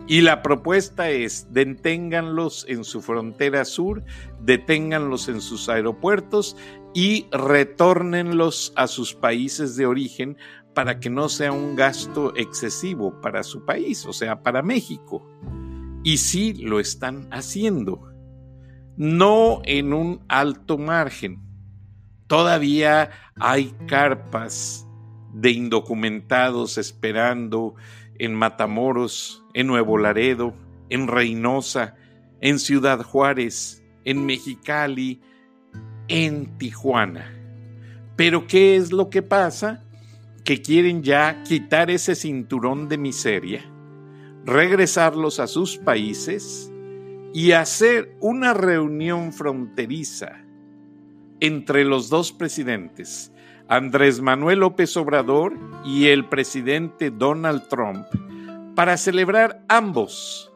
Y 0.08 0.22
la 0.22 0.42
propuesta 0.42 1.10
es, 1.10 1.48
deténganlos 1.52 2.66
en 2.68 2.84
su 2.84 3.02
frontera 3.02 3.66
sur, 3.66 4.04
deténganlos 4.42 5.30
en 5.30 5.40
sus 5.40 5.70
aeropuertos 5.70 6.58
y 6.94 7.28
retórnenlos 7.32 8.74
a 8.76 8.88
sus 8.88 9.14
países 9.14 9.76
de 9.76 9.86
origen 9.86 10.38
para 10.74 11.00
que 11.00 11.10
no 11.10 11.30
sea 11.30 11.52
un 11.52 11.76
gasto 11.76 12.36
excesivo 12.36 13.22
para 13.22 13.44
su 13.44 13.64
país, 13.66 14.06
o 14.06 14.14
sea, 14.14 14.42
para 14.42 14.62
México. 14.62 15.26
Y 16.04 16.18
sí 16.18 16.54
lo 16.54 16.80
están 16.80 17.28
haciendo, 17.32 18.12
no 18.98 19.62
en 19.64 19.94
un 19.94 20.26
alto 20.28 20.78
margen, 20.78 21.44
Todavía 22.34 23.12
hay 23.40 23.76
carpas 23.88 24.88
de 25.34 25.52
indocumentados 25.52 26.80
esperando 26.80 27.76
en 28.26 28.34
Matamoros, 28.36 29.44
en 29.54 29.68
Nuevo 29.68 29.98
Laredo, 29.98 30.54
en 30.90 31.08
Reynosa, 31.08 31.96
en 32.40 32.58
Ciudad 32.58 33.04
Juárez, 33.04 33.84
en 34.06 34.26
Mexicali, 34.26 35.22
en 36.08 36.58
Tijuana. 36.58 37.34
Pero 38.16 38.48
¿qué 38.48 38.78
es 38.78 38.94
lo 38.94 39.10
que 39.10 39.22
pasa? 39.22 39.84
Que 40.46 40.62
quieren 40.62 41.04
ya 41.04 41.44
quitar 41.44 41.90
ese 41.90 42.16
cinturón 42.16 42.88
de 42.88 42.98
miseria, 42.98 43.66
regresarlos 44.46 45.40
a 45.40 45.48
sus 45.48 45.78
países 45.78 46.72
y 47.34 47.52
hacer 47.52 48.16
una 48.22 48.54
reunión 48.54 49.34
fronteriza 49.34 50.46
entre 51.42 51.84
los 51.84 52.10
dos 52.10 52.32
presidentes, 52.32 53.33
Andrés 53.74 54.22
Manuel 54.22 54.60
López 54.60 54.96
Obrador 54.98 55.58
y 55.84 56.10
el 56.10 56.30
presidente 56.30 57.10
Donald 57.10 57.68
Trump, 57.70 58.06
para 58.76 58.98
celebrar 58.98 59.66
ambos 59.68 60.54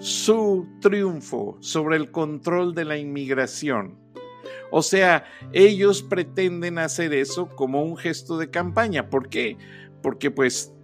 su 0.00 0.66
triunfo 0.80 1.56
sobre 1.60 1.94
el 1.96 2.10
control 2.10 2.74
de 2.74 2.86
la 2.86 2.96
inmigración. 2.98 4.00
O 4.72 4.82
sea, 4.82 5.26
ellos 5.52 6.02
pretenden 6.02 6.78
hacer 6.78 7.14
eso 7.14 7.54
como 7.54 7.84
un 7.84 7.96
gesto 7.96 8.36
de 8.36 8.50
campaña. 8.50 9.08
¿Por 9.08 9.28
qué? 9.28 9.56
Porque 10.02 10.32
pues 10.32 10.74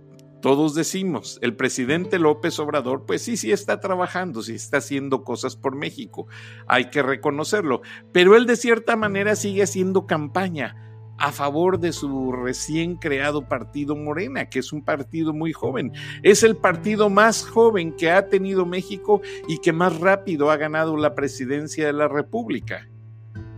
todos 0.41 0.77
decimos, 0.77 1.41
el 1.43 1.57
presidente 1.57 2.21
López 2.21 2.61
Obrador, 2.61 3.07
pues 3.07 3.23
sí, 3.23 3.37
sí 3.37 3.51
está 3.51 3.81
trabajando, 3.81 4.41
sí 4.41 4.55
está 4.55 4.77
haciendo 4.77 5.25
cosas 5.25 5.57
por 5.57 5.75
México, 5.75 6.29
hay 6.69 6.91
que 6.91 7.03
reconocerlo, 7.03 7.83
pero 8.13 8.37
él 8.37 8.47
de 8.47 8.55
cierta 8.55 8.95
manera 8.95 9.35
sigue 9.35 9.65
haciendo 9.65 10.07
campaña 10.07 10.91
a 11.23 11.31
favor 11.31 11.79
de 11.79 11.93
su 11.93 12.33
recién 12.33 12.97
creado 12.97 13.47
partido 13.47 13.95
Morena, 13.95 14.51
que 14.51 14.59
es 14.59 14.73
un 14.73 14.83
partido 14.83 15.33
muy 15.33 15.53
joven. 15.53 15.93
Es 16.25 16.43
el 16.43 16.57
partido 16.57 17.11
más 17.11 17.45
joven 17.45 17.93
que 17.93 18.11
ha 18.11 18.27
tenido 18.27 18.67
México 18.67 19.23
y 19.47 19.59
que 19.59 19.73
más 19.73 20.01
rápido 20.01 20.51
ha 20.51 20.57
ganado 20.57 20.97
la 20.97 21.15
presidencia 21.15 21.87
de 21.87 21.93
la 21.93 22.09
República. 22.09 22.89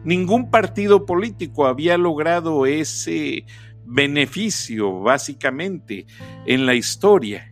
Ningún 0.05 0.51
partido 0.51 1.07
político 1.07 1.67
había 1.67 1.97
logrado 1.97 2.67
ese 2.67 3.47
beneficio, 3.87 5.01
básicamente, 5.01 6.05
en 6.45 6.67
la 6.67 6.75
historia. 6.75 7.51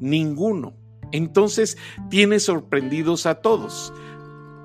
Ninguno. 0.00 0.74
Entonces 1.12 1.78
tiene 2.08 2.40
sorprendidos 2.40 3.26
a 3.26 3.36
todos. 3.36 3.92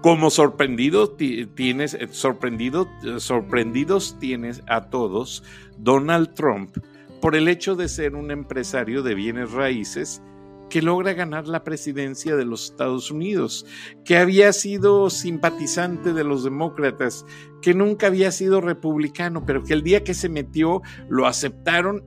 Como 0.06 0.30
sorprendido 0.30 1.10
tienes, 1.10 1.96
eh, 1.96 2.02
eh, 2.04 3.18
sorprendidos 3.18 4.20
tienes 4.20 4.62
a 4.68 4.92
todos 4.92 5.44
Donald 5.80 6.36
Trump 6.36 6.78
por 7.22 7.36
el 7.36 7.48
hecho 7.48 7.76
de 7.76 7.90
ser 7.90 8.14
un 8.14 8.30
empresario 8.30 9.02
de 9.02 9.16
bienes 9.16 9.52
raíces 9.52 10.22
que 10.70 10.84
logra 10.84 11.14
ganar 11.14 11.48
la 11.48 11.64
presidencia 11.64 12.36
de 12.36 12.46
los 12.46 12.66
Estados 12.66 13.10
Unidos, 13.10 13.66
que 14.04 14.18
había 14.18 14.54
sido 14.54 15.10
simpatizante 15.10 16.14
de 16.14 16.24
los 16.24 16.44
demócratas, 16.44 17.26
que 17.64 17.74
nunca 17.74 18.06
había 18.06 18.32
sido 18.32 18.62
republicano, 18.62 19.44
pero 19.44 19.64
que 19.64 19.74
el 19.74 19.82
día 19.82 20.04
que 20.04 20.14
se 20.14 20.30
metió 20.30 20.84
lo 21.10 21.26
aceptaron, 21.26 22.04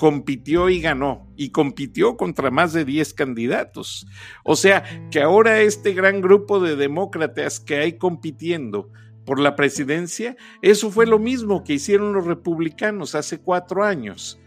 compitió 0.00 0.70
y 0.70 0.80
ganó, 0.80 1.30
y 1.36 1.50
compitió 1.50 2.16
contra 2.16 2.50
más 2.50 2.72
de 2.72 2.86
10 2.86 3.12
candidatos. 3.12 4.06
O 4.44 4.56
sea, 4.56 4.82
que 5.10 5.20
ahora 5.20 5.60
este 5.60 5.92
gran 5.92 6.22
grupo 6.22 6.58
de 6.58 6.74
demócratas 6.74 7.60
que 7.60 7.76
hay 7.76 7.98
compitiendo, 7.98 8.90
por 9.26 9.38
la 9.38 9.56
presidencia, 9.56 10.38
eso 10.62 10.90
fue 10.90 11.04
lo 11.04 11.18
mismo 11.18 11.64
que 11.64 11.74
hicieron 11.74 12.14
los 12.14 12.24
republicanos 12.24 13.14
hace 13.14 13.40
cuatro 13.40 13.84
años. 13.84 14.40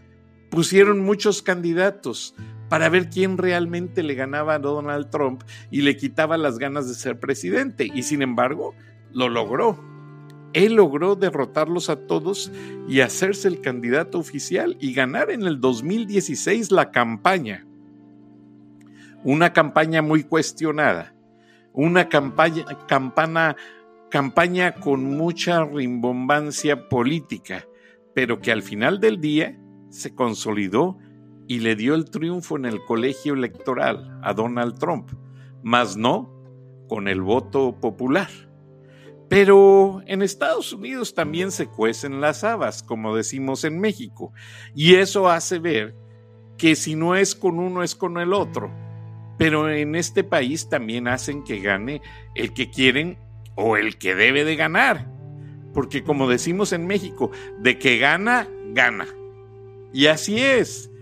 Pusieron 0.50 0.98
muchos 0.98 1.40
candidatos, 1.40 2.34
para 2.68 2.88
ver 2.88 3.08
quién 3.08 3.38
realmente 3.38 4.02
le 4.02 4.14
ganaba 4.14 4.54
a 4.54 4.58
Donald 4.58 5.08
Trump 5.10 5.44
y 5.70 5.82
le 5.82 5.96
quitaba 5.96 6.36
las 6.36 6.58
ganas 6.58 6.88
de 6.88 6.94
ser 6.94 7.20
presidente. 7.20 7.88
Y 7.94 8.02
sin 8.02 8.22
embargo, 8.22 8.74
lo 9.12 9.28
logró. 9.28 9.93
Él 10.54 10.74
logró 10.74 11.16
derrotarlos 11.16 11.90
a 11.90 12.06
todos 12.06 12.50
y 12.88 13.00
hacerse 13.00 13.48
el 13.48 13.60
candidato 13.60 14.18
oficial 14.18 14.76
y 14.80 14.94
ganar 14.94 15.30
en 15.30 15.42
el 15.42 15.60
2016 15.60 16.70
la 16.70 16.92
campaña. 16.92 17.66
Una 19.24 19.52
campaña 19.52 20.00
muy 20.00 20.22
cuestionada, 20.22 21.14
una 21.72 22.08
campaña, 22.08 22.64
campana, 22.86 23.56
campaña 24.10 24.76
con 24.76 25.04
mucha 25.16 25.64
rimbombancia 25.64 26.88
política, 26.88 27.66
pero 28.14 28.40
que 28.40 28.52
al 28.52 28.62
final 28.62 29.00
del 29.00 29.20
día 29.20 29.58
se 29.88 30.14
consolidó 30.14 30.98
y 31.48 31.60
le 31.60 31.74
dio 31.74 31.94
el 31.96 32.10
triunfo 32.10 32.56
en 32.56 32.66
el 32.66 32.84
colegio 32.84 33.34
electoral 33.34 34.20
a 34.22 34.32
Donald 34.34 34.78
Trump, 34.78 35.10
mas 35.64 35.96
no 35.96 36.30
con 36.88 37.08
el 37.08 37.22
voto 37.22 37.80
popular. 37.80 38.28
Pero 39.34 40.00
en 40.06 40.22
Estados 40.22 40.72
Unidos 40.72 41.12
también 41.12 41.50
se 41.50 41.66
cuecen 41.66 42.20
las 42.20 42.44
habas, 42.44 42.84
como 42.84 43.16
decimos 43.16 43.64
en 43.64 43.80
México, 43.80 44.32
y 44.76 44.94
eso 44.94 45.28
hace 45.28 45.58
ver 45.58 45.96
que 46.56 46.76
si 46.76 46.94
no 46.94 47.16
es 47.16 47.34
con 47.34 47.58
uno 47.58 47.82
es 47.82 47.96
con 47.96 48.18
el 48.18 48.32
otro. 48.32 48.70
Pero 49.36 49.68
en 49.68 49.96
este 49.96 50.22
país 50.22 50.68
también 50.68 51.08
hacen 51.08 51.42
que 51.42 51.58
gane 51.58 52.00
el 52.36 52.54
que 52.54 52.70
quieren 52.70 53.18
o 53.56 53.76
el 53.76 53.98
que 53.98 54.14
debe 54.14 54.44
de 54.44 54.54
ganar. 54.54 55.10
Porque 55.72 56.04
como 56.04 56.28
decimos 56.28 56.72
en 56.72 56.86
México, 56.86 57.32
de 57.58 57.76
que 57.76 57.98
gana, 57.98 58.46
gana. 58.68 59.08
Y 59.92 60.06
así 60.06 60.38
es 60.38 60.92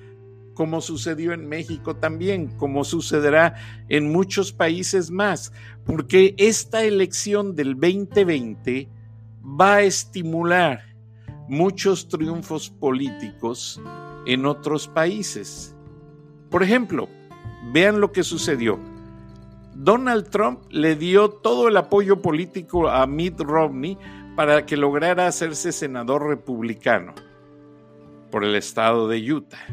como 0.54 0.80
sucedió 0.80 1.32
en 1.32 1.48
México 1.48 1.96
también, 1.96 2.48
como 2.58 2.84
sucederá 2.84 3.54
en 3.88 4.10
muchos 4.12 4.52
países 4.52 5.10
más, 5.10 5.52
porque 5.84 6.34
esta 6.38 6.84
elección 6.84 7.54
del 7.54 7.74
2020 7.74 8.88
va 9.44 9.76
a 9.76 9.82
estimular 9.82 10.82
muchos 11.48 12.08
triunfos 12.08 12.70
políticos 12.70 13.80
en 14.26 14.46
otros 14.46 14.88
países. 14.88 15.74
Por 16.50 16.62
ejemplo, 16.62 17.08
vean 17.72 18.00
lo 18.00 18.12
que 18.12 18.22
sucedió. 18.22 18.78
Donald 19.74 20.28
Trump 20.28 20.60
le 20.70 20.96
dio 20.96 21.30
todo 21.30 21.68
el 21.68 21.76
apoyo 21.76 22.20
político 22.20 22.88
a 22.88 23.06
Mitt 23.06 23.40
Romney 23.40 23.96
para 24.36 24.64
que 24.66 24.76
lograra 24.76 25.26
hacerse 25.26 25.72
senador 25.72 26.26
republicano 26.28 27.14
por 28.30 28.44
el 28.44 28.54
estado 28.54 29.08
de 29.08 29.32
Utah. 29.32 29.66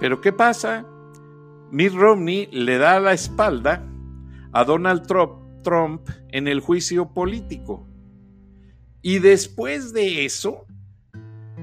Pero 0.00 0.20
¿qué 0.20 0.32
pasa? 0.32 0.86
Mitt 1.70 1.92
Romney 1.92 2.48
le 2.52 2.78
da 2.78 3.00
la 3.00 3.12
espalda 3.12 3.84
a 4.52 4.64
Donald 4.64 5.06
Trump 5.62 6.08
en 6.30 6.46
el 6.48 6.60
juicio 6.60 7.12
político. 7.12 7.86
Y 9.02 9.18
después 9.18 9.92
de 9.92 10.24
eso, 10.24 10.66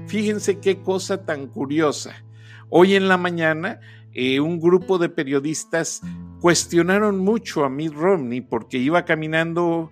fíjense 0.06 0.60
qué 0.60 0.80
cosa 0.80 1.24
tan 1.24 1.46
curiosa. 1.46 2.24
Hoy 2.68 2.94
en 2.94 3.08
la 3.08 3.16
mañana, 3.16 3.80
eh, 4.12 4.40
un 4.40 4.60
grupo 4.60 4.98
de 4.98 5.08
periodistas 5.08 6.02
cuestionaron 6.40 7.18
mucho 7.18 7.64
a 7.64 7.70
Mitt 7.70 7.94
Romney 7.94 8.40
porque 8.40 8.78
iba 8.78 9.04
caminando 9.04 9.90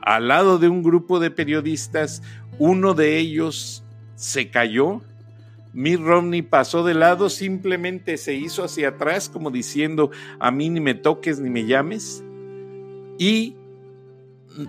al 0.00 0.28
lado 0.28 0.58
de 0.58 0.68
un 0.68 0.82
grupo 0.82 1.20
de 1.20 1.30
periodistas. 1.30 2.22
Uno 2.58 2.94
de 2.94 3.18
ellos 3.18 3.84
se 4.14 4.50
cayó 4.50 5.02
Mitt 5.72 6.00
Romney 6.00 6.42
pasó 6.42 6.84
de 6.84 6.94
lado, 6.94 7.30
simplemente 7.30 8.16
se 8.16 8.34
hizo 8.34 8.64
hacia 8.64 8.90
atrás 8.90 9.28
como 9.28 9.50
diciendo, 9.50 10.10
a 10.38 10.50
mí 10.50 10.68
ni 10.68 10.80
me 10.80 10.94
toques 10.94 11.40
ni 11.40 11.48
me 11.48 11.64
llames. 11.64 12.22
Y 13.18 13.56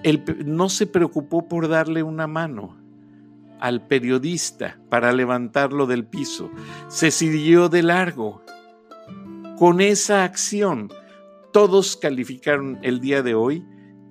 él 0.04 0.24
no 0.46 0.70
se 0.70 0.88
preocupó 0.88 1.48
por 1.48 1.68
darle 1.68 2.04
una 2.04 2.28
mano 2.28 2.78
al 3.60 3.86
periodista 3.86 4.80
para 4.90 5.12
levantarlo 5.14 5.86
del 5.88 6.06
piso. 6.06 6.50
Se 6.88 7.12
siguió 7.12 7.70
de 7.70 7.84
largo. 7.84 8.42
Con 9.58 9.82
esa 9.82 10.24
acción, 10.24 10.90
todos 11.52 11.96
calificaron 11.96 12.80
el 12.82 13.00
día 13.00 13.22
de 13.24 13.36
hoy 13.36 13.66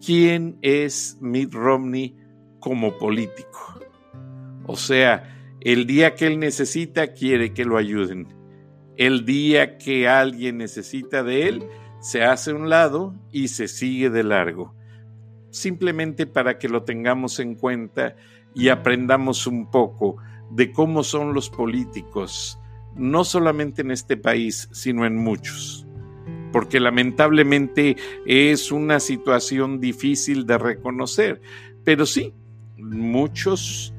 quién 0.04 0.58
es 0.62 1.18
Mitt 1.20 1.52
Romney 1.52 2.16
como 2.60 2.96
político. 2.98 3.80
O 4.66 4.76
sea, 4.76 5.41
el 5.64 5.86
día 5.86 6.14
que 6.16 6.26
él 6.26 6.40
necesita, 6.40 7.12
quiere 7.12 7.52
que 7.52 7.64
lo 7.64 7.76
ayuden. 7.76 8.26
El 8.96 9.24
día 9.24 9.78
que 9.78 10.08
alguien 10.08 10.58
necesita 10.58 11.22
de 11.22 11.48
él, 11.48 11.64
se 12.00 12.24
hace 12.24 12.52
un 12.52 12.68
lado 12.68 13.14
y 13.30 13.46
se 13.48 13.68
sigue 13.68 14.10
de 14.10 14.24
largo. 14.24 14.74
Simplemente 15.50 16.26
para 16.26 16.58
que 16.58 16.68
lo 16.68 16.82
tengamos 16.82 17.38
en 17.38 17.54
cuenta 17.54 18.16
y 18.54 18.70
aprendamos 18.70 19.46
un 19.46 19.70
poco 19.70 20.16
de 20.50 20.72
cómo 20.72 21.04
son 21.04 21.32
los 21.32 21.48
políticos, 21.48 22.58
no 22.96 23.24
solamente 23.24 23.82
en 23.82 23.92
este 23.92 24.16
país, 24.16 24.68
sino 24.72 25.06
en 25.06 25.16
muchos. 25.16 25.86
Porque 26.50 26.80
lamentablemente 26.80 27.96
es 28.26 28.72
una 28.72 28.98
situación 28.98 29.80
difícil 29.80 30.44
de 30.44 30.58
reconocer. 30.58 31.40
Pero 31.84 32.04
sí, 32.04 32.34
muchos 32.76 33.91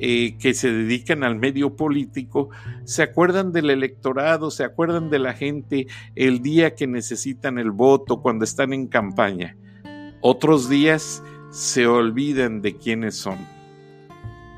eh, 0.00 0.36
que 0.38 0.54
se 0.54 0.72
dedican 0.72 1.24
al 1.24 1.36
medio 1.36 1.74
político 1.76 2.50
se 2.84 3.02
acuerdan 3.02 3.52
del 3.52 3.70
electorado, 3.70 4.50
se 4.50 4.64
acuerdan 4.64 5.10
de 5.10 5.18
la 5.18 5.34
gente 5.34 5.86
el 6.14 6.40
día 6.40 6.74
que 6.74 6.86
necesitan 6.86 7.58
el 7.58 7.70
voto, 7.70 8.22
cuando 8.22 8.44
están 8.44 8.72
en 8.72 8.86
campaña. 8.86 9.56
Otros 10.20 10.68
días 10.68 11.22
se 11.50 11.86
olvidan 11.86 12.62
de 12.62 12.76
quiénes 12.76 13.16
son, 13.16 13.38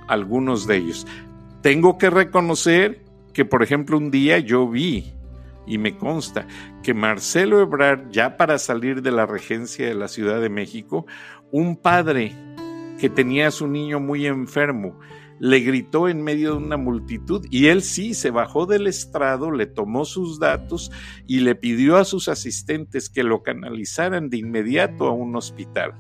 algunos 0.09 0.67
de 0.67 0.77
ellos. 0.77 1.07
Tengo 1.63 1.99
que 1.99 2.11
reconocer 2.11 3.03
que, 3.33 3.45
por 3.45 3.63
ejemplo, 3.63 3.97
un 3.97 4.11
día 4.11 4.39
yo 4.39 4.69
vi, 4.69 5.13
y 5.67 5.79
me 5.79 5.97
consta, 5.97 6.47
que 6.83 6.95
Marcelo 6.95 7.61
Ebrard, 7.61 8.11
ya 8.11 8.37
para 8.37 8.59
salir 8.59 9.03
de 9.03 9.13
la 9.13 9.27
regencia 9.27 9.87
de 9.87 9.95
la 9.95 10.09
Ciudad 10.09 10.41
de 10.41 10.49
México, 10.49 11.07
un 11.53 11.77
padre 11.77 12.35
que 12.99 13.09
tenía 13.09 13.49
a 13.49 13.53
su 13.53 13.67
niño 13.67 14.01
muy 14.01 14.27
enfermo, 14.27 14.99
le 15.41 15.61
gritó 15.61 16.07
en 16.07 16.23
medio 16.23 16.51
de 16.53 16.59
una 16.59 16.77
multitud 16.77 17.47
y 17.51 17.69
él 17.69 17.83
sí 17.83 18.13
se 18.13 18.31
bajó 18.31 18.67
del 18.67 18.87
estrado, 18.87 19.51
le 19.51 19.67
tomó 19.67 20.05
sus 20.05 20.39
datos 20.39 20.93
y 21.27 21.41
le 21.41 21.55
pidió 21.55 21.97
a 21.97 22.05
sus 22.05 22.29
asistentes 22.29 23.09
que 23.09 23.25
lo 23.25 23.43
canalizaran 23.43 24.29
de 24.29 24.37
inmediato 24.37 25.09
a 25.09 25.13
un 25.13 25.35
hospital. 25.35 25.95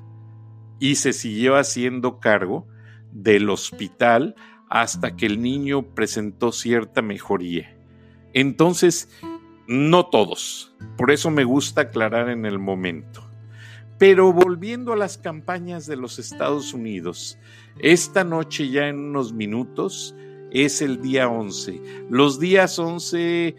Y 0.79 0.96
se 0.96 1.14
siguió 1.14 1.57
haciendo 1.57 2.20
cargo 2.20 2.68
del 3.12 3.48
hospital 3.48 4.35
hasta 4.68 5.16
que 5.16 5.24
el 5.24 5.40
niño 5.40 5.94
presentó 5.94 6.53
cierta 6.53 7.00
mejoría. 7.00 7.74
Entonces, 8.35 9.09
no 9.66 10.07
todos. 10.07 10.76
Por 10.98 11.11
eso 11.11 11.31
me 11.31 11.44
gusta 11.44 11.83
aclarar 11.83 12.29
en 12.29 12.44
el 12.44 12.59
momento. 12.59 13.30
Pero 14.01 14.33
volviendo 14.33 14.95
a 14.95 14.97
las 14.97 15.19
campañas 15.19 15.85
de 15.85 15.95
los 15.95 16.19
Estados 16.19 16.73
Unidos, 16.73 17.39
esta 17.81 18.25
noche 18.25 18.71
ya 18.71 18.89
en 18.89 18.99
unos 18.99 19.35
minutos 19.35 20.17
es 20.51 20.81
el 20.81 21.03
día 21.03 21.29
11. 21.29 21.83
Los 22.09 22.41
días 22.41 22.79
11 22.79 23.55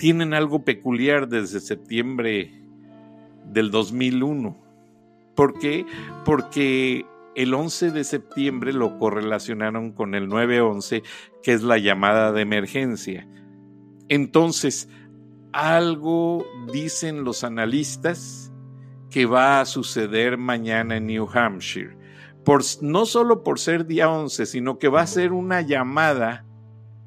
tienen 0.00 0.34
algo 0.34 0.64
peculiar 0.64 1.28
desde 1.28 1.60
septiembre 1.60 2.60
del 3.52 3.70
2001. 3.70 4.58
¿Por 5.36 5.56
qué? 5.60 5.86
Porque 6.24 7.06
el 7.36 7.54
11 7.54 7.92
de 7.92 8.02
septiembre 8.02 8.72
lo 8.72 8.98
correlacionaron 8.98 9.92
con 9.92 10.16
el 10.16 10.26
911, 10.26 11.04
que 11.44 11.52
es 11.52 11.62
la 11.62 11.78
llamada 11.78 12.32
de 12.32 12.42
emergencia. 12.42 13.28
Entonces, 14.08 14.88
algo 15.52 16.44
dicen 16.72 17.22
los 17.22 17.44
analistas 17.44 18.49
que 19.10 19.26
va 19.26 19.60
a 19.60 19.66
suceder 19.66 20.38
mañana 20.38 20.96
en 20.96 21.06
New 21.06 21.28
Hampshire. 21.32 21.96
Por, 22.44 22.62
no 22.80 23.04
solo 23.06 23.42
por 23.42 23.58
ser 23.58 23.86
día 23.86 24.10
11, 24.10 24.46
sino 24.46 24.78
que 24.78 24.88
va 24.88 25.02
a 25.02 25.06
ser 25.06 25.32
una 25.32 25.60
llamada 25.60 26.46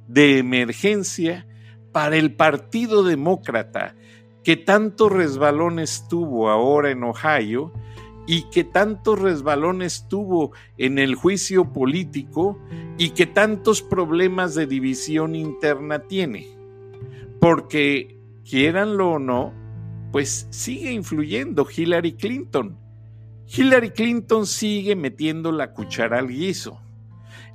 de 0.07 0.37
emergencia 0.37 1.47
para 1.91 2.17
el 2.17 2.35
Partido 2.35 3.03
Demócrata, 3.03 3.95
que 4.43 4.57
tantos 4.57 5.11
resbalones 5.11 6.07
tuvo 6.09 6.49
ahora 6.49 6.91
en 6.91 7.03
Ohio 7.03 7.71
y 8.25 8.49
que 8.49 8.63
tantos 8.63 9.19
resbalones 9.19 10.07
tuvo 10.07 10.51
en 10.77 10.99
el 10.99 11.15
juicio 11.15 11.71
político 11.71 12.59
y 12.97 13.11
que 13.11 13.25
tantos 13.25 13.81
problemas 13.81 14.55
de 14.55 14.67
división 14.67 15.35
interna 15.35 16.07
tiene. 16.07 16.47
Porque, 17.39 18.17
quieranlo 18.43 19.13
o 19.13 19.19
no, 19.19 19.53
pues 20.13 20.45
sigue 20.51 20.91
influyendo 20.91 21.65
Hillary 21.75 22.13
Clinton. 22.13 22.77
Hillary 23.47 23.89
Clinton 23.89 24.45
sigue 24.45 24.95
metiendo 24.95 25.51
la 25.51 25.73
cuchara 25.73 26.19
al 26.19 26.27
guiso. 26.27 26.79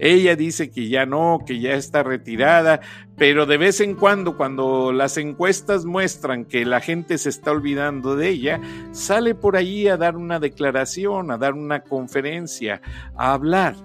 Ella 0.00 0.34
dice 0.34 0.68
que 0.68 0.88
ya 0.88 1.06
no, 1.06 1.38
que 1.46 1.60
ya 1.60 1.74
está 1.74 2.02
retirada, 2.02 2.80
pero 3.16 3.46
de 3.46 3.58
vez 3.58 3.80
en 3.80 3.94
cuando, 3.94 4.36
cuando 4.36 4.92
las 4.92 5.18
encuestas 5.18 5.84
muestran 5.84 6.44
que 6.44 6.64
la 6.64 6.80
gente 6.80 7.16
se 7.18 7.28
está 7.28 7.52
olvidando 7.52 8.16
de 8.16 8.28
ella, 8.28 8.60
sale 8.90 9.36
por 9.36 9.56
allí 9.56 9.86
a 9.86 9.96
dar 9.96 10.16
una 10.16 10.40
declaración, 10.40 11.30
a 11.30 11.38
dar 11.38 11.54
una 11.54 11.84
conferencia, 11.84 12.82
a 13.16 13.34
hablar. 13.34 13.76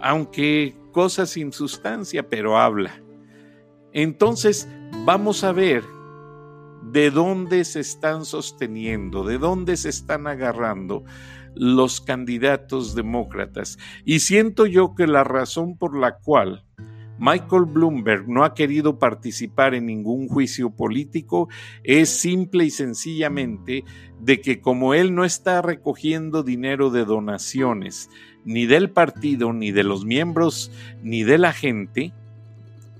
Aunque 0.00 0.76
cosas 0.92 1.30
sin 1.30 1.52
sustancia, 1.52 2.28
pero 2.28 2.58
habla. 2.58 3.02
Entonces, 3.92 4.68
vamos 5.04 5.42
a 5.42 5.50
ver 5.50 5.82
de 6.92 7.10
dónde 7.10 7.64
se 7.64 7.80
están 7.80 8.24
sosteniendo, 8.24 9.24
de 9.24 9.38
dónde 9.38 9.76
se 9.76 9.88
están 9.88 10.26
agarrando 10.26 11.04
los 11.54 12.00
candidatos 12.00 12.94
demócratas. 12.94 13.78
Y 14.04 14.20
siento 14.20 14.66
yo 14.66 14.94
que 14.94 15.06
la 15.06 15.24
razón 15.24 15.76
por 15.76 15.96
la 15.96 16.18
cual 16.18 16.64
Michael 17.18 17.66
Bloomberg 17.66 18.28
no 18.28 18.44
ha 18.44 18.52
querido 18.52 18.98
participar 18.98 19.74
en 19.74 19.86
ningún 19.86 20.28
juicio 20.28 20.70
político 20.70 21.48
es 21.84 22.08
simple 22.08 22.64
y 22.64 22.70
sencillamente 22.70 23.84
de 24.20 24.40
que 24.40 24.60
como 24.60 24.92
él 24.92 25.14
no 25.14 25.24
está 25.24 25.62
recogiendo 25.62 26.42
dinero 26.42 26.90
de 26.90 27.04
donaciones, 27.04 28.10
ni 28.44 28.66
del 28.66 28.90
partido, 28.90 29.52
ni 29.52 29.70
de 29.70 29.84
los 29.84 30.04
miembros, 30.04 30.72
ni 31.02 31.22
de 31.22 31.38
la 31.38 31.52
gente, 31.52 32.12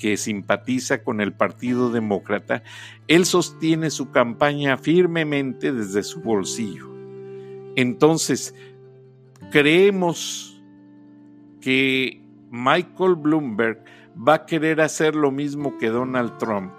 que 0.03 0.17
simpatiza 0.17 1.05
con 1.05 1.21
el 1.21 1.33
Partido 1.33 1.89
Demócrata, 1.89 2.65
él 3.07 3.25
sostiene 3.25 3.89
su 3.89 4.11
campaña 4.11 4.77
firmemente 4.77 5.73
desde 5.73 6.03
su 6.03 6.21
bolsillo. 6.21 6.91
Entonces, 7.77 8.53
creemos 9.53 10.61
que 11.61 12.21
Michael 12.51 13.15
Bloomberg 13.15 13.85
va 14.17 14.35
a 14.35 14.47
querer 14.47 14.81
hacer 14.81 15.15
lo 15.15 15.31
mismo 15.31 15.79
que 15.79 15.91
Donald 15.91 16.37
Trump. 16.37 16.73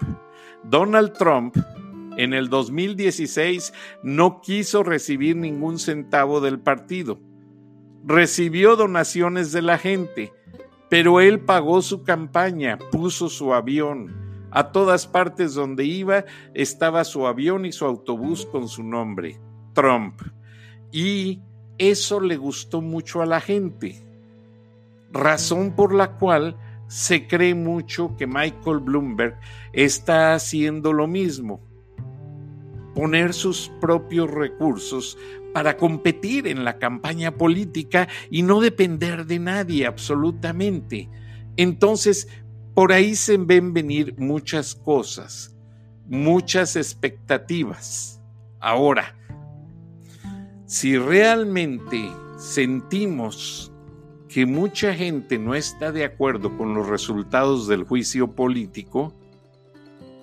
Donald 0.62 1.14
Trump 1.14 1.56
en 2.18 2.34
el 2.34 2.50
2016 2.50 3.72
no 4.02 4.42
quiso 4.42 4.82
recibir 4.82 5.34
ningún 5.34 5.78
centavo 5.78 6.42
del 6.42 6.58
partido. 6.60 7.18
Recibió 8.04 8.76
donaciones 8.76 9.50
de 9.50 9.62
la 9.62 9.78
gente 9.78 10.30
pero 10.94 11.20
él 11.20 11.40
pagó 11.40 11.82
su 11.82 12.04
campaña, 12.04 12.78
puso 12.92 13.28
su 13.28 13.52
avión. 13.52 14.14
A 14.52 14.70
todas 14.70 15.08
partes 15.08 15.54
donde 15.54 15.84
iba 15.84 16.24
estaba 16.54 17.02
su 17.02 17.26
avión 17.26 17.66
y 17.66 17.72
su 17.72 17.84
autobús 17.84 18.46
con 18.46 18.68
su 18.68 18.84
nombre, 18.84 19.40
Trump. 19.72 20.22
Y 20.92 21.40
eso 21.78 22.20
le 22.20 22.36
gustó 22.36 22.80
mucho 22.80 23.22
a 23.22 23.26
la 23.26 23.40
gente, 23.40 24.06
razón 25.10 25.72
por 25.74 25.92
la 25.92 26.12
cual 26.12 26.56
se 26.86 27.26
cree 27.26 27.56
mucho 27.56 28.14
que 28.16 28.28
Michael 28.28 28.78
Bloomberg 28.78 29.36
está 29.72 30.34
haciendo 30.34 30.92
lo 30.92 31.08
mismo, 31.08 31.60
poner 32.94 33.32
sus 33.34 33.68
propios 33.80 34.30
recursos 34.30 35.18
para 35.54 35.76
competir 35.76 36.48
en 36.48 36.64
la 36.64 36.78
campaña 36.78 37.30
política 37.30 38.08
y 38.28 38.42
no 38.42 38.60
depender 38.60 39.24
de 39.24 39.38
nadie 39.38 39.86
absolutamente. 39.86 41.08
Entonces, 41.56 42.26
por 42.74 42.92
ahí 42.92 43.14
se 43.14 43.36
ven 43.36 43.72
venir 43.72 44.16
muchas 44.18 44.74
cosas, 44.74 45.56
muchas 46.08 46.74
expectativas. 46.74 48.20
Ahora, 48.58 49.16
si 50.66 50.98
realmente 50.98 52.10
sentimos 52.36 53.72
que 54.28 54.46
mucha 54.46 54.92
gente 54.92 55.38
no 55.38 55.54
está 55.54 55.92
de 55.92 56.04
acuerdo 56.04 56.58
con 56.58 56.74
los 56.74 56.88
resultados 56.88 57.68
del 57.68 57.84
juicio 57.84 58.32
político, 58.32 59.14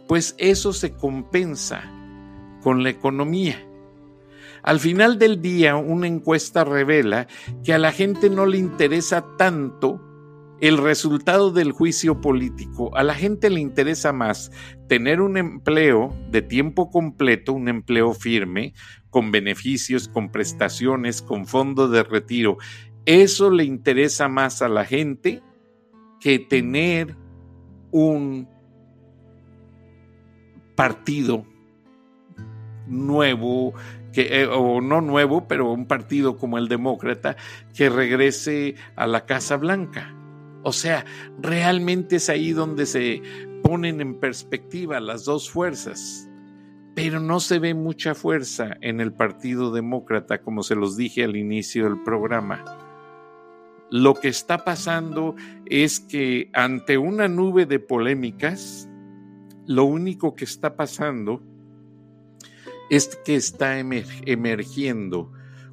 pues 0.10 0.36
eso 0.38 0.74
se 0.74 0.92
compensa 0.92 1.90
con 2.62 2.84
la 2.84 2.90
economía. 2.90 3.66
Al 4.64 4.80
final 4.80 5.18
del 5.18 5.42
día, 5.42 5.76
una 5.76 6.08
encuesta 6.08 6.64
revela 6.64 7.28
que 7.64 7.74
a 7.74 7.78
la 7.78 7.92
gente 7.92 8.30
no 8.30 8.46
le 8.46 8.58
interesa 8.58 9.26
tanto 9.38 10.02
el 10.62 10.78
resultado 10.78 11.52
del 11.52 11.72
juicio 11.72 12.22
político. 12.22 12.96
A 12.96 13.04
la 13.04 13.16
gente 13.16 13.50
le 13.50 13.60
interesa 13.60 14.14
más 14.14 14.52
tener 14.88 15.20
un 15.20 15.38
empleo 15.38 16.16
de 16.30 16.44
tiempo 16.44 16.92
completo, 16.92 17.54
un 17.54 17.68
empleo 17.68 18.14
firme, 18.14 18.74
con 19.10 19.32
beneficios, 19.32 20.08
con 20.08 20.32
prestaciones, 20.32 21.24
con 21.24 21.48
fondo 21.48 21.90
de 21.90 22.04
retiro. 22.04 22.58
Eso 23.06 23.50
le 23.50 23.64
interesa 23.64 24.28
más 24.28 24.62
a 24.62 24.70
la 24.70 24.86
gente 24.86 25.42
que 26.20 26.38
tener 26.38 27.18
un 27.90 28.48
partido 30.76 31.46
nuevo, 32.88 33.74
eh, 34.16 34.48
o 34.48 34.82
no 34.82 35.02
nuevo, 35.02 35.48
pero 35.48 35.72
un 35.72 35.86
partido 35.86 36.38
como 36.38 36.58
el 36.58 36.68
demócrata, 36.68 37.36
que 37.74 37.90
regrese 37.90 38.76
a 38.96 39.08
la 39.08 39.26
Casa 39.26 39.58
Blanca. 39.58 40.16
O 40.64 40.74
sea, 40.74 41.06
realmente 41.40 42.18
es 42.18 42.30
ahí 42.30 42.52
donde 42.52 42.86
se 42.86 43.22
ponen 43.64 44.02
en 44.02 44.20
perspectiva 44.20 45.00
las 45.00 45.26
dos 45.26 45.50
fuerzas. 45.50 46.28
pero 46.94 47.22
no 47.22 47.40
se 47.40 47.58
ve 47.58 47.74
mucha 47.74 48.14
fuerza 48.14 48.76
en 48.82 49.00
el 49.00 49.14
Partido 49.14 49.72
Demócrata, 49.72 50.42
como 50.42 50.62
se 50.62 50.76
los 50.76 50.98
dije 50.98 51.24
al 51.24 51.38
inicio 51.38 51.86
del 51.86 52.04
programa. 52.04 52.66
Lo 53.90 54.14
que 54.16 54.28
está 54.28 54.66
pasando 54.66 55.36
es 55.66 56.02
que 56.02 56.50
ante 56.54 56.98
una 56.98 57.30
nube 57.30 57.66
de 57.66 57.80
polémicas, 57.80 58.90
lo 59.68 59.86
único 59.86 60.36
que 60.36 60.44
está 60.44 60.76
pasando 60.76 61.42
es 62.92 63.16
que 63.16 63.36
está 63.36 63.80
emergiendo 63.80 65.32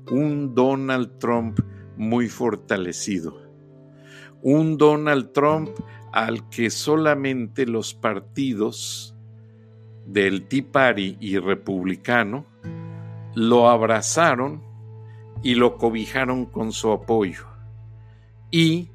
un 0.08 0.54
Donald 0.54 1.18
Trump 1.18 1.58
muy 1.96 2.28
fortalecido. 2.28 3.42
Un 4.40 4.78
Donald 4.78 5.32
Trump 5.32 5.70
al 6.12 6.48
que 6.48 6.70
solamente 6.70 7.66
los 7.66 7.92
partidos 7.92 9.16
del 10.06 10.46
Tea 10.46 10.64
Party 10.70 11.16
y 11.18 11.38
republicano 11.38 12.46
lo 13.34 13.68
abrazaron 13.68 14.62
y 15.42 15.56
lo 15.56 15.76
cobijaron 15.76 16.46
con 16.46 16.70
su 16.70 16.92
apoyo. 16.92 17.46
Y 18.52 18.90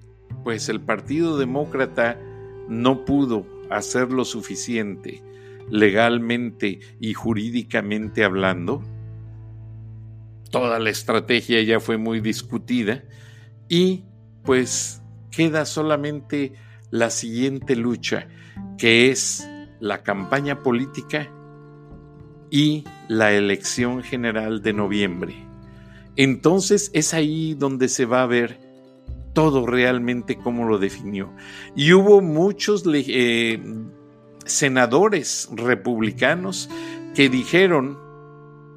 pues 0.46 0.70
el 0.70 0.80
Partido 0.80 1.38
Demócrata 1.38 2.18
no 2.70 3.04
pudo 3.04 3.46
hacer 3.70 4.14
lo 4.14 4.24
suficiente 4.24 5.22
legalmente 5.70 6.80
y 7.00 7.14
jurídicamente 7.14 8.24
hablando. 8.24 8.84
Toda 10.52 10.80
la 10.80 10.90
estrategia 10.90 11.62
ya 11.64 11.80
fue 11.80 11.98
muy 11.98 12.20
discutida 12.20 13.04
y 13.68 14.04
pues 14.44 15.02
queda 15.32 15.66
solamente 15.66 16.54
la 16.92 17.10
siguiente 17.10 17.76
lucha, 17.76 18.28
que 18.78 19.10
es 19.10 19.50
la 19.80 20.04
campaña 20.04 20.62
política 20.62 21.32
y 22.52 22.84
la 23.08 23.34
elección 23.34 24.04
general 24.04 24.62
de 24.62 24.74
noviembre. 24.74 25.36
Entonces 26.16 26.92
es 26.94 27.16
ahí 27.16 27.56
donde 27.56 27.90
se 27.90 28.06
va 28.06 28.22
a 28.22 28.28
ver 28.28 28.60
todo 29.34 29.66
realmente 29.66 30.38
cómo 30.38 30.66
lo 30.66 30.78
definió. 30.78 31.34
Y 31.76 31.94
hubo 31.94 32.22
muchos 32.22 32.84
eh, 32.88 33.60
senadores 34.46 35.50
republicanos 35.52 36.70
que 37.16 37.30
dijeron 37.30 37.98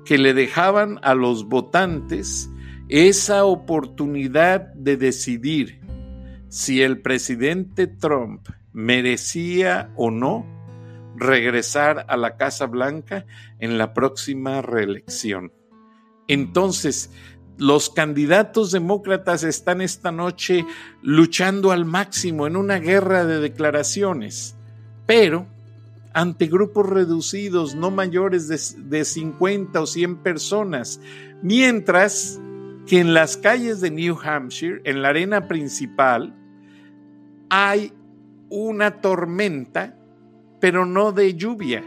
que 0.05 0.19
le 0.19 0.35
dejaban 0.35 1.01
a 1.03 1.15
los 1.15 1.49
votantes 1.49 2.49
esa 2.89 3.45
oportunidad 3.45 4.73
de 4.75 4.97
decidir 4.97 5.81
si 6.49 6.83
el 6.83 7.01
presidente 7.03 7.87
Trump 7.87 8.49
merecía 8.73 9.91
o 9.97 10.11
no 10.11 10.47
regresar 11.17 12.07
a 12.09 12.17
la 12.17 12.37
Casa 12.37 12.67
Blanca 12.67 13.27
en 13.59 13.79
la 13.79 13.95
próxima 13.95 14.63
reelección. 14.63 15.53
Entonces, 16.29 17.11
los 17.59 17.91
candidatos 17.91 18.71
demócratas 18.71 19.43
están 19.43 19.81
esta 19.81 20.13
noche 20.13 20.67
luchando 21.03 21.73
al 21.73 21.85
máximo 21.85 22.47
en 22.47 22.57
una 22.57 22.79
guerra 22.79 23.25
de 23.25 23.41
declaraciones, 23.41 24.57
pero 25.07 25.47
ante 26.17 26.47
grupos 26.47 26.89
reducidos, 26.89 27.75
no 27.75 27.91
mayores 27.91 28.49
de, 28.49 29.05
50 29.05 29.79
o 29.79 29.87
100 29.87 30.17
personas, 30.23 30.99
mientras 31.43 32.41
que 32.87 33.01
en 33.01 33.13
las 33.13 33.37
calles 33.37 33.83
de 33.83 33.91
New 33.91 34.17
Hampshire, 34.25 34.81
en 34.85 35.03
la 35.03 35.11
arena 35.11 35.47
principal, 35.47 36.35
hay 37.51 37.93
una 38.49 39.03
tormenta, 39.03 39.95
pero 40.59 40.87
no 40.87 41.13
de 41.13 41.35
lluvia, 41.35 41.85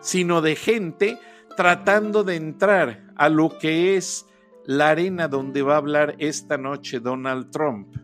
sino 0.00 0.42
de 0.42 0.56
gente 0.56 1.16
tratando 1.56 2.24
de 2.24 2.34
entrar 2.34 3.12
a 3.14 3.28
lo 3.28 3.58
que 3.60 3.96
es 3.96 4.26
la 4.64 4.88
arena 4.88 5.28
donde 5.28 5.62
va 5.62 5.74
a 5.74 5.78
hablar 5.78 6.16
esta 6.18 6.58
noche 6.58 6.98
Donald 6.98 7.52
Trump, 7.52 7.94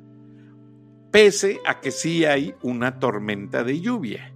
pese 1.11 1.59
a 1.67 1.81
que 1.81 1.91
sí 1.91 2.25
hay 2.25 2.55
una 2.63 3.01
tormenta 3.01 3.65
de 3.65 3.81
lluvia 3.81 4.36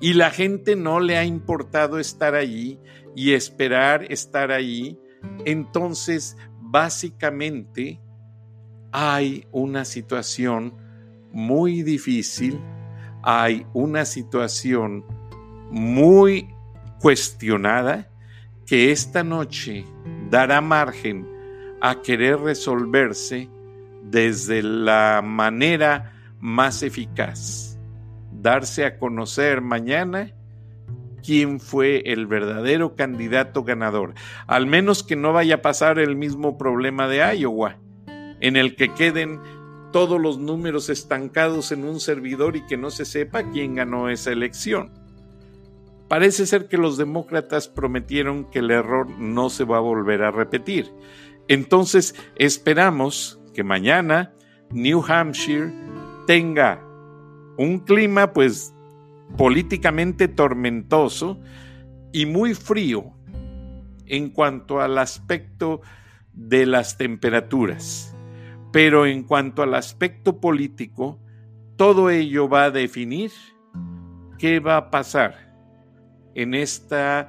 y 0.00 0.14
la 0.14 0.30
gente 0.30 0.76
no 0.76 1.00
le 1.00 1.16
ha 1.16 1.24
importado 1.24 1.98
estar 1.98 2.34
allí 2.34 2.78
y 3.14 3.32
esperar 3.32 4.06
estar 4.10 4.52
allí, 4.52 4.98
entonces 5.44 6.36
básicamente 6.60 8.00
hay 8.92 9.46
una 9.50 9.84
situación 9.84 10.74
muy 11.32 11.82
difícil, 11.82 12.60
hay 13.22 13.66
una 13.74 14.04
situación 14.04 15.04
muy 15.70 16.48
cuestionada 17.00 18.08
que 18.66 18.92
esta 18.92 19.24
noche 19.24 19.84
dará 20.30 20.60
margen 20.60 21.26
a 21.80 22.02
querer 22.02 22.38
resolverse 22.38 23.48
desde 24.04 24.62
la 24.62 25.22
manera 25.24 26.12
más 26.40 26.82
eficaz 26.82 27.67
darse 28.40 28.84
a 28.84 28.98
conocer 28.98 29.60
mañana 29.60 30.32
quién 31.24 31.60
fue 31.60 32.02
el 32.06 32.26
verdadero 32.26 32.94
candidato 32.94 33.64
ganador. 33.64 34.14
Al 34.46 34.66
menos 34.66 35.02
que 35.02 35.16
no 35.16 35.32
vaya 35.32 35.56
a 35.56 35.62
pasar 35.62 35.98
el 35.98 36.16
mismo 36.16 36.56
problema 36.56 37.08
de 37.08 37.18
Iowa, 37.38 37.76
en 38.40 38.56
el 38.56 38.76
que 38.76 38.94
queden 38.94 39.40
todos 39.92 40.20
los 40.20 40.38
números 40.38 40.90
estancados 40.90 41.72
en 41.72 41.84
un 41.84 42.00
servidor 42.00 42.56
y 42.56 42.66
que 42.66 42.76
no 42.76 42.90
se 42.90 43.04
sepa 43.04 43.50
quién 43.50 43.74
ganó 43.74 44.08
esa 44.08 44.30
elección. 44.32 44.92
Parece 46.08 46.46
ser 46.46 46.68
que 46.68 46.78
los 46.78 46.96
demócratas 46.96 47.68
prometieron 47.68 48.50
que 48.50 48.60
el 48.60 48.70
error 48.70 49.10
no 49.10 49.50
se 49.50 49.64
va 49.64 49.78
a 49.78 49.80
volver 49.80 50.22
a 50.22 50.30
repetir. 50.30 50.90
Entonces 51.48 52.14
esperamos 52.36 53.38
que 53.54 53.64
mañana 53.64 54.32
New 54.70 55.04
Hampshire 55.06 55.72
tenga 56.26 56.87
un 57.58 57.80
clima 57.80 58.32
pues 58.32 58.72
políticamente 59.36 60.28
tormentoso 60.28 61.40
y 62.12 62.24
muy 62.24 62.54
frío 62.54 63.12
en 64.06 64.30
cuanto 64.30 64.80
al 64.80 64.96
aspecto 64.96 65.82
de 66.32 66.64
las 66.64 66.96
temperaturas. 66.96 68.16
Pero 68.72 69.06
en 69.06 69.24
cuanto 69.24 69.62
al 69.62 69.74
aspecto 69.74 70.40
político, 70.40 71.18
todo 71.76 72.10
ello 72.10 72.48
va 72.48 72.64
a 72.64 72.70
definir 72.70 73.32
qué 74.38 74.60
va 74.60 74.76
a 74.76 74.90
pasar 74.90 75.54
en 76.34 76.54
esta 76.54 77.28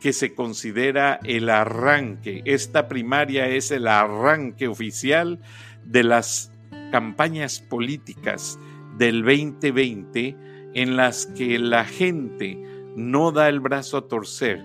que 0.00 0.12
se 0.12 0.34
considera 0.34 1.18
el 1.24 1.50
arranque. 1.50 2.42
Esta 2.44 2.86
primaria 2.86 3.48
es 3.48 3.72
el 3.72 3.88
arranque 3.88 4.68
oficial 4.68 5.40
de 5.84 6.04
las 6.04 6.52
campañas 6.92 7.58
políticas 7.58 8.58
del 8.98 9.22
2020 9.22 10.36
en 10.74 10.96
las 10.96 11.26
que 11.26 11.58
la 11.58 11.84
gente 11.84 12.60
no 12.96 13.32
da 13.32 13.48
el 13.48 13.60
brazo 13.60 13.96
a 13.96 14.08
torcer 14.08 14.64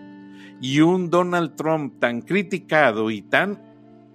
y 0.62 0.82
un 0.82 1.10
Donald 1.10 1.56
Trump 1.56 2.00
tan 2.00 2.22
criticado 2.22 3.12
y 3.12 3.22
tan 3.22 3.62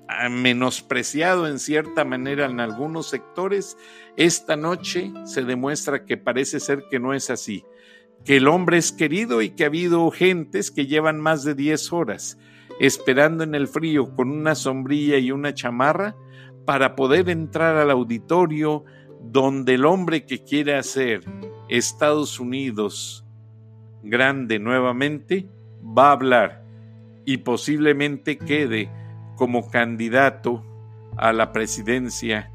ah, 0.09 0.29
menospreciado 0.29 1.47
en 1.47 1.59
cierta 1.59 2.05
manera 2.05 2.47
en 2.47 2.61
algunos 2.61 3.09
sectores, 3.09 3.77
esta 4.17 4.57
noche 4.57 5.13
se 5.25 5.43
demuestra 5.43 6.05
que 6.05 6.17
parece 6.17 6.61
ser 6.61 6.85
que 6.91 6.99
no 6.99 7.15
es 7.15 7.31
así, 7.31 7.65
que 8.25 8.39
el 8.39 8.49
hombre 8.49 8.79
es 8.79 8.93
querido 8.93 9.43
y 9.43 9.51
que 9.51 9.65
ha 9.65 9.69
habido 9.69 10.11
gentes 10.11 10.71
que 10.71 10.87
llevan 10.87 11.21
más 11.21 11.45
de 11.45 11.55
10 11.55 11.93
horas 11.93 12.39
esperando 12.79 13.45
en 13.45 13.55
el 13.55 13.69
frío 13.69 14.15
con 14.15 14.31
una 14.31 14.55
sombrilla 14.55 15.19
y 15.19 15.33
una 15.33 15.55
chamarra 15.55 16.17
para 16.65 16.97
poder 16.97 17.29
entrar 17.29 17.77
al 17.77 17.91
auditorio 17.91 18.85
donde 19.21 19.75
el 19.75 19.85
hombre 19.85 20.25
que 20.25 20.43
quiere 20.43 20.77
hacer 20.77 21.23
Estados 21.69 22.41
Unidos 22.41 23.25
grande 24.03 24.59
nuevamente 24.59 25.49
va 25.83 26.09
a 26.09 26.13
hablar 26.13 26.65
y 27.25 27.39
posiblemente 27.39 28.39
quede 28.39 28.91
como 29.37 29.71
candidato 29.71 30.65
a 31.17 31.33
la 31.33 31.53
presidencia 31.53 32.51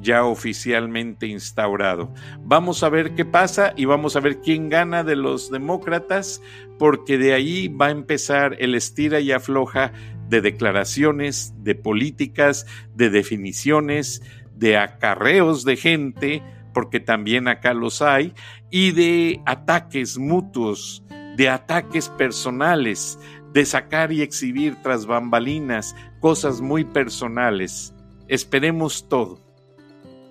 ya 0.00 0.24
oficialmente 0.24 1.26
instaurado. 1.26 2.12
Vamos 2.40 2.82
a 2.82 2.88
ver 2.88 3.14
qué 3.14 3.24
pasa 3.24 3.72
y 3.76 3.84
vamos 3.84 4.16
a 4.16 4.20
ver 4.20 4.40
quién 4.40 4.68
gana 4.68 5.02
de 5.02 5.16
los 5.16 5.50
demócratas, 5.50 6.42
porque 6.78 7.18
de 7.18 7.34
ahí 7.34 7.68
va 7.68 7.86
a 7.86 7.90
empezar 7.90 8.56
el 8.60 8.74
estira 8.74 9.20
y 9.20 9.32
afloja 9.32 9.92
de 10.28 10.40
declaraciones, 10.40 11.54
de 11.64 11.74
políticas, 11.74 12.66
de 12.94 13.10
definiciones, 13.10 14.22
de 14.58 14.76
acarreos 14.76 15.64
de 15.64 15.76
gente, 15.76 16.42
porque 16.74 17.00
también 17.00 17.48
acá 17.48 17.74
los 17.74 18.02
hay, 18.02 18.34
y 18.70 18.92
de 18.92 19.40
ataques 19.46 20.18
mutuos, 20.18 21.02
de 21.36 21.48
ataques 21.48 22.08
personales, 22.10 23.18
de 23.52 23.64
sacar 23.64 24.12
y 24.12 24.22
exhibir 24.22 24.76
tras 24.82 25.06
bambalinas 25.06 25.94
cosas 26.20 26.60
muy 26.60 26.84
personales. 26.84 27.94
Esperemos 28.26 29.08
todo, 29.08 29.40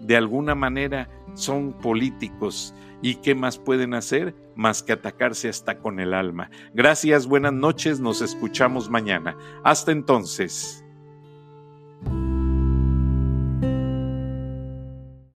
de 0.02 0.18
alguna 0.18 0.56
manera 0.56 1.10
son 1.34 1.74
políticos. 1.74 2.74
¿Y 3.02 3.16
qué 3.16 3.36
más 3.36 3.60
pueden 3.60 3.94
hacer? 3.94 4.36
Más 4.56 4.82
que 4.82 4.94
atacarse 4.94 5.50
hasta 5.50 5.78
con 5.78 6.00
el 6.00 6.16
alma. 6.16 6.50
Gracias, 6.74 7.28
buenas 7.28 7.54
noches, 7.54 8.00
nos 8.00 8.22
escuchamos 8.22 8.90
mañana. 8.90 9.38
Hasta 9.64 9.92
entonces. 9.92 10.84